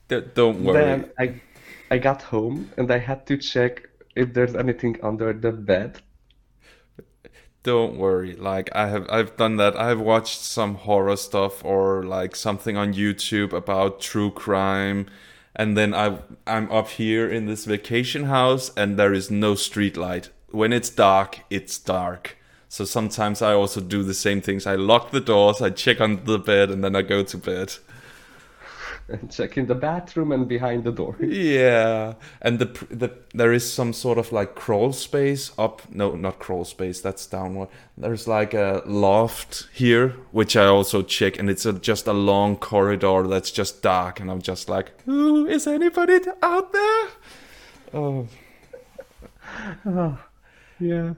D- 0.08 0.22
don't 0.34 0.64
worry. 0.64 0.78
Then 0.78 1.12
I, 1.20 1.42
I 1.92 1.98
got 1.98 2.22
home 2.22 2.70
and 2.78 2.90
I 2.92 2.98
had 2.98 3.26
to 3.28 3.38
check 3.38 3.90
if 4.16 4.34
there's 4.34 4.56
anything 4.56 4.98
under 5.04 5.34
the 5.34 5.52
bed. 5.52 6.02
Don't 7.64 7.98
worry. 7.98 8.34
Like 8.36 8.70
I 8.74 8.88
have 8.88 9.06
I've 9.10 9.36
done 9.36 9.58
that. 9.58 9.76
I've 9.76 10.00
watched 10.00 10.40
some 10.40 10.76
horror 10.76 11.18
stuff 11.18 11.66
or 11.66 12.04
like 12.04 12.36
something 12.36 12.78
on 12.78 12.94
YouTube 12.94 13.52
about 13.52 14.00
true 14.00 14.32
crime 14.32 15.08
and 15.58 15.76
then 15.76 15.94
I 15.94 16.20
I'm 16.46 16.72
up 16.72 16.90
here 16.92 17.30
in 17.30 17.48
this 17.48 17.66
vacation 17.66 18.26
house 18.26 18.72
and 18.78 18.98
there 18.98 19.14
is 19.14 19.30
no 19.30 19.56
street 19.56 19.98
light. 19.98 20.30
When 20.52 20.72
it's 20.72 20.90
dark, 20.90 21.42
it's 21.50 21.78
dark. 21.78 22.38
So 22.70 22.86
sometimes 22.86 23.42
I 23.42 23.54
also 23.54 23.82
do 23.82 24.04
the 24.04 24.14
same 24.14 24.40
things. 24.40 24.68
I 24.68 24.76
lock 24.76 25.12
the 25.12 25.20
doors, 25.20 25.62
I 25.62 25.72
check 25.72 26.00
under 26.00 26.22
the 26.22 26.40
bed 26.40 26.70
and 26.70 26.84
then 26.84 26.96
I 26.96 27.02
go 27.02 27.24
to 27.24 27.38
bed. 27.38 27.74
And 29.10 29.32
check 29.38 29.58
in 29.58 29.68
the 29.68 29.76
bathroom 29.76 30.32
and 30.34 30.48
behind 30.48 30.84
the 30.84 30.92
door. 30.92 31.16
Yeah, 31.22 32.14
and 32.42 32.60
the 32.60 32.66
the 32.90 33.10
there 33.34 33.54
is 33.54 33.72
some 33.72 33.94
sort 33.94 34.18
of 34.18 34.32
like 34.32 34.54
crawl 34.56 34.92
space 34.94 35.52
up. 35.58 35.82
No, 35.94 36.16
not 36.16 36.40
crawl 36.40 36.66
space. 36.66 37.00
That's 37.02 37.26
downward. 37.26 37.70
There's 37.98 38.28
like 38.28 38.54
a 38.54 38.82
loft 38.86 39.70
here, 39.74 40.10
which 40.32 40.56
I 40.58 40.66
also 40.66 41.02
check, 41.04 41.40
and 41.40 41.50
it's 41.50 41.66
a, 41.66 41.74
just 41.74 42.08
a 42.08 42.14
long 42.14 42.58
corridor 42.58 43.28
that's 43.28 43.52
just 43.52 43.82
dark, 43.82 44.20
and 44.20 44.30
I'm 44.30 44.42
just 44.42 44.68
like, 44.70 44.92
Ooh, 45.08 45.48
is 45.48 45.68
anybody 45.68 46.20
out 46.42 46.74
there? 46.74 47.08
Oh. 47.94 48.28
oh, 49.86 50.20
Yeah. 50.80 51.14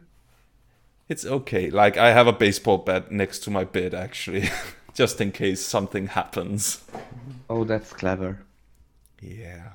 it's 1.08 1.26
okay. 1.26 1.70
Like 1.72 1.98
I 1.98 2.12
have 2.14 2.28
a 2.28 2.34
baseball 2.34 2.78
bat 2.78 3.12
next 3.12 3.40
to 3.46 3.52
my 3.52 3.64
bed, 3.64 3.94
actually, 3.94 4.50
just 5.00 5.22
in 5.22 5.32
case 5.32 5.66
something 5.66 6.08
happens. 6.08 6.84
Oh, 7.50 7.64
that's 7.64 7.94
clever. 7.94 8.40
Yeah, 9.22 9.70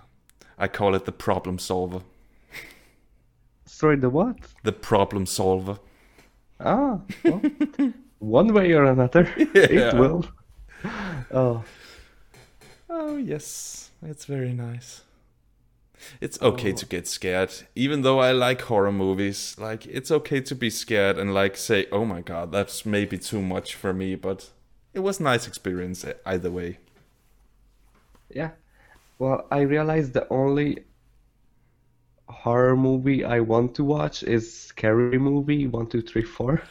I 0.58 0.68
call 0.68 0.94
it 0.94 1.06
the 1.06 1.12
problem 1.12 1.58
solver. 1.58 2.02
Sorry, 3.64 3.96
the 3.96 4.10
what? 4.10 4.36
The 4.64 4.72
problem 4.72 5.24
solver. 5.24 5.78
Ah, 6.60 7.00
well, 7.24 7.40
one 8.18 8.52
way 8.52 8.72
or 8.74 8.84
another, 8.84 9.26
Yeah. 9.38 9.46
it 9.54 9.94
will. 9.94 10.26
Oh, 11.32 11.64
Oh, 12.90 13.16
yes, 13.16 13.90
it's 14.02 14.26
very 14.26 14.52
nice. 14.52 15.00
It's 16.20 16.40
okay 16.42 16.72
to 16.72 16.84
get 16.84 17.08
scared, 17.08 17.50
even 17.74 18.02
though 18.02 18.18
I 18.18 18.32
like 18.32 18.60
horror 18.60 18.92
movies. 18.92 19.56
Like, 19.58 19.86
it's 19.86 20.10
okay 20.10 20.42
to 20.42 20.54
be 20.54 20.68
scared 20.68 21.18
and 21.18 21.32
like 21.32 21.56
say, 21.56 21.86
"Oh 21.90 22.04
my 22.04 22.20
god, 22.20 22.52
that's 22.52 22.84
maybe 22.84 23.16
too 23.16 23.40
much 23.40 23.74
for 23.74 23.94
me," 23.94 24.16
but 24.16 24.50
it 24.94 25.00
was 25.00 25.20
nice 25.20 25.46
experience 25.46 26.04
e- 26.04 26.12
either 26.26 26.50
way. 26.50 26.78
yeah. 28.30 28.50
Well, 29.18 29.46
I 29.50 29.60
realized 29.62 30.12
the 30.14 30.28
only 30.30 30.84
horror 32.28 32.76
movie 32.76 33.24
I 33.24 33.40
want 33.40 33.74
to 33.76 33.84
watch 33.84 34.22
is 34.22 34.52
Scary 34.52 35.18
Movie 35.18 35.66
one, 35.66 35.86
two, 35.86 36.02
three, 36.02 36.22
four. 36.22 36.62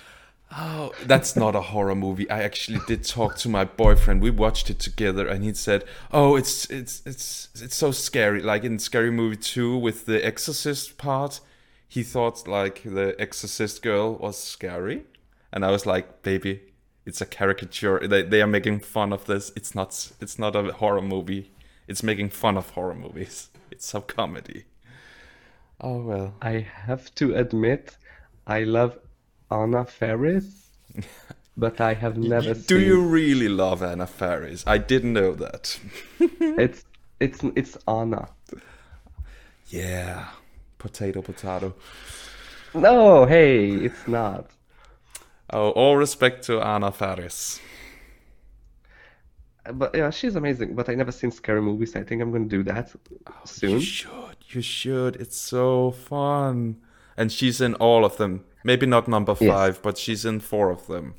Oh, 0.56 0.94
that's 1.02 1.36
not 1.36 1.56
a 1.56 1.62
horror 1.62 1.96
movie. 1.96 2.30
I 2.30 2.44
actually 2.44 2.80
did 2.86 3.04
talk 3.04 3.38
to 3.38 3.50
my 3.50 3.64
boyfriend. 3.66 4.22
We 4.22 4.30
watched 4.30 4.70
it 4.70 4.78
together, 4.80 5.28
and 5.28 5.44
he 5.44 5.54
said, 5.56 5.84
"Oh, 6.12 6.36
it's 6.36 6.66
it's 6.70 7.02
it's 7.06 7.50
it's 7.56 7.76
so 7.76 7.92
scary." 7.92 8.42
Like 8.42 8.64
in 8.64 8.78
Scary 8.78 9.10
Movie 9.10 9.38
Two 9.38 9.76
with 9.78 10.06
the 10.06 10.24
Exorcist 10.24 10.98
part, 10.98 11.40
he 11.88 12.04
thought 12.04 12.48
like 12.48 12.84
the 12.84 13.16
Exorcist 13.20 13.82
girl 13.82 14.16
was 14.16 14.38
scary, 14.38 15.06
and 15.52 15.66
I 15.66 15.72
was 15.72 15.86
like, 15.88 16.22
"Baby, 16.22 16.62
it's 17.06 17.22
a 17.22 17.26
caricature. 17.26 18.08
They 18.08 18.24
they 18.24 18.42
are 18.42 18.48
making 18.48 18.80
fun 18.82 19.14
of 19.14 19.26
this. 19.26 19.52
It's 19.56 19.76
not 19.76 20.12
it's 20.22 20.40
not 20.40 20.56
a 20.56 20.74
horror 20.74 21.02
movie. 21.02 21.52
It's 21.88 22.04
making 22.04 22.30
fun 22.30 22.58
of 22.58 22.72
horror 22.72 22.96
movies. 22.96 23.50
It's 23.72 23.94
a 23.96 24.02
comedy." 24.02 24.66
Oh 25.80 26.00
well. 26.04 26.36
I 26.42 26.60
have 26.62 27.14
to 27.16 27.36
admit, 27.36 27.98
I 28.48 28.64
love 28.64 28.98
Anna 29.52 29.86
Faris, 29.86 30.72
but 31.58 31.80
I 31.82 31.94
have 31.94 32.18
never 32.18 32.54
Do 32.56 32.80
seen 32.80 32.86
you 32.86 33.02
really 33.02 33.50
love 33.50 33.84
Anna 33.84 34.08
Faris? 34.08 34.64
I 34.66 34.78
didn't 34.80 35.14
know 35.14 35.34
that. 35.36 35.80
it's 36.58 36.86
It's 37.20 37.44
it's 37.56 37.78
Anna. 37.88 38.30
Yeah. 39.68 40.30
Potato, 40.78 41.22
potato. 41.22 41.76
No, 42.76 43.26
hey, 43.26 43.70
it's 43.72 44.08
not. 44.08 44.52
Oh, 45.54 45.70
all 45.70 45.98
respect 45.98 46.44
to 46.46 46.60
Anna 46.60 46.92
Faris. 46.92 47.60
But 49.72 49.96
yeah, 49.96 50.10
she's 50.10 50.36
amazing. 50.36 50.76
But 50.76 50.90
I 50.90 50.96
never 50.96 51.12
seen 51.12 51.32
scary 51.32 51.62
movies. 51.62 51.96
I 51.96 52.04
think 52.04 52.22
I'm 52.22 52.32
gonna 52.32 52.46
do 52.46 52.64
that 52.64 52.92
oh, 53.28 53.34
soon. 53.46 53.70
You 53.70 53.80
should. 53.80 54.38
You 54.50 54.62
should. 54.62 55.16
It's 55.18 55.38
so 55.38 55.92
fun. 55.92 56.82
And 57.16 57.32
she's 57.32 57.62
in 57.62 57.76
all 57.76 58.04
of 58.04 58.18
them. 58.18 58.44
Maybe 58.64 58.88
not 58.88 59.08
number 59.08 59.36
Yes. 59.40 59.50
five, 59.52 59.82
but 59.84 59.98
she's 59.98 60.26
in 60.26 60.40
four 60.40 60.72
of 60.72 60.88
them. 60.88 61.14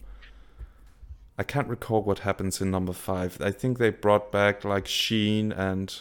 I 1.38 1.44
can't 1.44 1.68
recall 1.68 2.02
what 2.02 2.20
happens 2.20 2.60
in 2.60 2.70
number 2.70 2.92
five. 2.92 3.40
I 3.40 3.52
think 3.52 3.78
they 3.78 3.90
brought 3.90 4.32
back 4.32 4.64
like 4.64 4.86
Sheen 4.88 5.52
and 5.52 5.94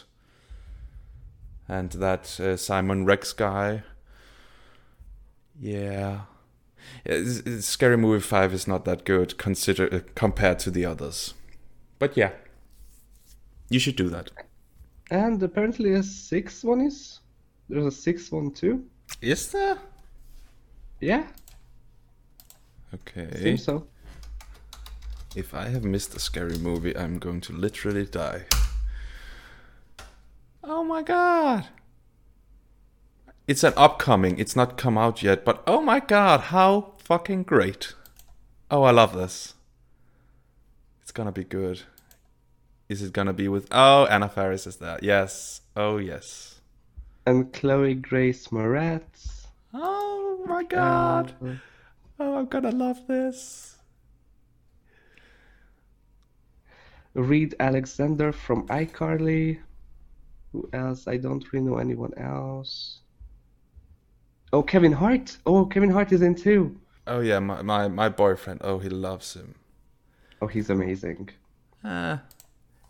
and 1.68 1.92
that 1.92 2.38
uh, 2.40 2.56
Simon 2.56 3.04
Rex 3.04 3.32
guy. 3.32 3.84
Yeah. 5.58 6.22
It's- 7.04 7.38
it's- 7.40 7.64
Scary 7.66 7.96
Movie 7.96 8.20
Five 8.20 8.52
is 8.54 8.66
not 8.66 8.84
that 8.84 9.04
good 9.04 9.36
consider 9.38 9.92
uh, 9.94 10.00
compared 10.14 10.58
to 10.60 10.70
the 10.70 10.84
others. 10.86 11.34
But 11.98 12.16
yeah, 12.16 12.32
you 13.70 13.78
should 13.78 13.96
do 13.96 14.08
that. 14.10 14.30
And 15.10 15.42
apparently 15.42 15.92
a 15.94 16.02
sixth 16.02 16.64
one 16.64 16.80
is. 16.80 17.20
There's 17.68 17.86
a 17.86 17.90
sixth 17.90 18.32
one 18.32 18.50
too. 18.50 18.84
Is 19.20 19.48
there? 19.52 19.78
Yeah, 21.00 21.26
Okay. 22.94 23.28
seems 23.42 23.64
so. 23.64 23.86
If 25.36 25.52
I 25.52 25.68
have 25.68 25.84
missed 25.84 26.14
a 26.14 26.20
scary 26.20 26.58
movie, 26.58 26.96
I'm 26.96 27.18
going 27.18 27.40
to 27.42 27.52
literally 27.52 28.06
die. 28.06 28.44
Oh 30.62 30.84
my 30.84 31.02
god! 31.02 31.66
It's 33.46 33.62
an 33.62 33.74
upcoming, 33.76 34.38
it's 34.38 34.56
not 34.56 34.78
come 34.78 34.96
out 34.96 35.22
yet, 35.22 35.44
but 35.44 35.62
oh 35.66 35.82
my 35.82 36.00
god, 36.00 36.40
how 36.40 36.94
fucking 36.98 37.42
great! 37.42 37.94
Oh, 38.70 38.82
I 38.82 38.90
love 38.90 39.14
this. 39.14 39.54
It's 41.02 41.12
gonna 41.12 41.32
be 41.32 41.44
good. 41.44 41.82
Is 42.88 43.02
it 43.02 43.12
gonna 43.12 43.34
be 43.34 43.48
with. 43.48 43.68
Oh, 43.70 44.06
Anna 44.06 44.28
Faris 44.28 44.66
is 44.66 44.76
there. 44.76 44.98
Yes. 45.02 45.60
Oh, 45.76 45.98
yes. 45.98 46.60
And 47.26 47.52
Chloe 47.52 47.94
Grace 47.94 48.48
Moretz. 48.48 49.46
Oh 49.72 50.42
my 50.46 50.60
um, 50.60 50.66
god! 50.68 51.34
and- 51.40 51.60
Oh, 52.18 52.36
I'm 52.36 52.46
gonna 52.46 52.70
love 52.70 53.06
this. 53.08 53.76
Reed 57.14 57.54
Alexander 57.58 58.32
from 58.32 58.68
iCarly. 58.68 59.58
Who 60.52 60.68
else? 60.72 61.08
I 61.08 61.16
don't 61.16 61.44
really 61.52 61.66
know 61.66 61.78
anyone 61.78 62.14
else. 62.16 63.00
Oh, 64.54 64.62
Kevin 64.62 64.92
Hart. 64.92 65.38
Oh, 65.46 65.66
Kevin 65.66 65.90
Hart 65.90 66.12
is 66.12 66.22
in 66.22 66.36
too. 66.36 66.76
Oh, 67.08 67.18
yeah, 67.18 67.40
my, 67.40 67.60
my, 67.62 67.88
my 67.88 68.08
boyfriend. 68.08 68.60
Oh, 68.62 68.78
he 68.78 68.88
loves 68.88 69.34
him. 69.34 69.56
Oh, 70.40 70.46
he's 70.46 70.70
amazing. 70.70 71.30
Uh, 71.82 72.18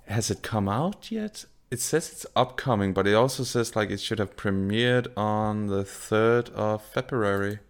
has 0.06 0.30
it 0.30 0.42
come 0.42 0.68
out 0.68 1.10
yet? 1.10 1.46
It 1.70 1.80
says 1.80 2.12
it's 2.12 2.26
upcoming, 2.36 2.92
but 2.92 3.06
it 3.06 3.14
also 3.14 3.44
says 3.44 3.74
like 3.74 3.90
it 3.90 4.00
should 4.00 4.18
have 4.18 4.36
premiered 4.36 5.06
on 5.16 5.68
the 5.68 5.84
3rd 5.84 6.50
of 6.50 6.84
February. 6.84 7.60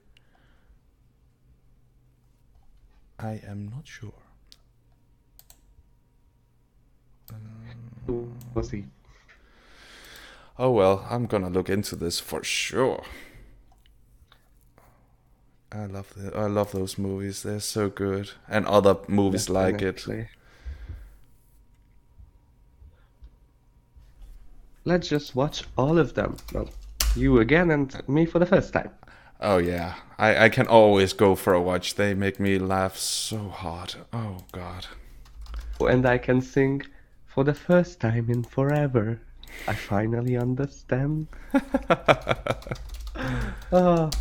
I 3.20 3.40
am 3.47 3.68
not 3.68 3.86
sure. 3.86 4.12
Who 8.09 8.32
was 8.55 8.70
see. 8.70 8.86
Oh 10.59 10.72
well, 10.72 11.07
I'm 11.09 11.26
gonna 11.26 11.49
look 11.49 11.70
into 11.70 11.95
this 11.95 12.18
for 12.18 12.42
sure. 12.42 13.05
I 15.72 15.86
love 15.86 16.12
the, 16.14 16.36
I 16.36 16.46
love 16.46 16.72
those 16.72 16.98
movies. 16.98 17.42
They're 17.42 17.60
so 17.60 17.88
good, 17.88 18.30
and 18.48 18.66
other 18.66 18.96
movies 19.08 19.48
like 19.48 19.82
it. 19.82 20.06
Let's 24.84 25.08
just 25.08 25.34
watch 25.34 25.64
all 25.76 25.98
of 25.98 26.14
them. 26.14 26.36
Well, 26.52 26.70
you 27.16 27.38
again 27.40 27.70
and 27.70 28.08
me 28.08 28.26
for 28.26 28.38
the 28.38 28.46
first 28.46 28.72
time. 28.72 28.90
Oh 29.40 29.58
yeah, 29.58 29.94
I 30.18 30.44
I 30.44 30.48
can 30.48 30.66
always 30.66 31.12
go 31.12 31.34
for 31.34 31.54
a 31.54 31.60
watch. 31.60 31.94
They 31.94 32.14
make 32.14 32.38
me 32.38 32.58
laugh 32.58 32.96
so 32.96 33.48
hard. 33.48 33.94
Oh 34.12 34.38
god. 34.52 34.86
And 35.80 36.06
I 36.06 36.18
can 36.18 36.40
sing 36.40 36.82
for 37.26 37.42
the 37.44 37.54
first 37.54 38.00
time 38.00 38.30
in 38.30 38.44
forever. 38.44 39.20
I 39.66 39.74
finally 39.74 40.36
understand. 40.36 41.26
oh. 43.72 44.10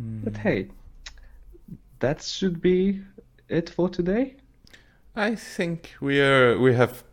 Hmm. 0.00 0.20
But 0.24 0.38
hey, 0.38 0.68
that 1.98 2.22
should 2.22 2.62
be 2.62 3.02
it 3.48 3.68
for 3.68 3.88
today. 3.88 4.36
I 5.14 5.34
think 5.34 5.94
we 6.00 6.20
are 6.20 6.58
we 6.58 6.74
have 6.74 7.04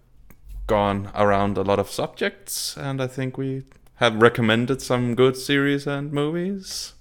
gone 0.67 1.11
around 1.13 1.57
a 1.57 1.63
lot 1.63 1.79
of 1.79 1.89
subjects, 1.89 2.77
and 2.77 3.01
I 3.01 3.07
think 3.07 3.37
we 3.37 3.63
have 3.95 4.21
recommended 4.21 4.81
some 4.81 5.15
good 5.15 5.35
series 5.35 5.87
and 5.87 6.13
movies. 6.13 6.93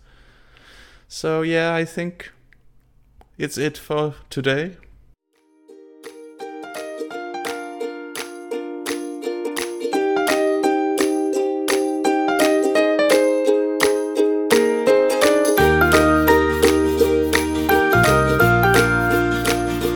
So 1.07 1.43
yeah, 1.43 1.75
I 1.75 1.85
think 1.85 2.33
it's 3.39 3.59
it 3.59 3.79
for 3.79 4.15
today. 4.29 4.79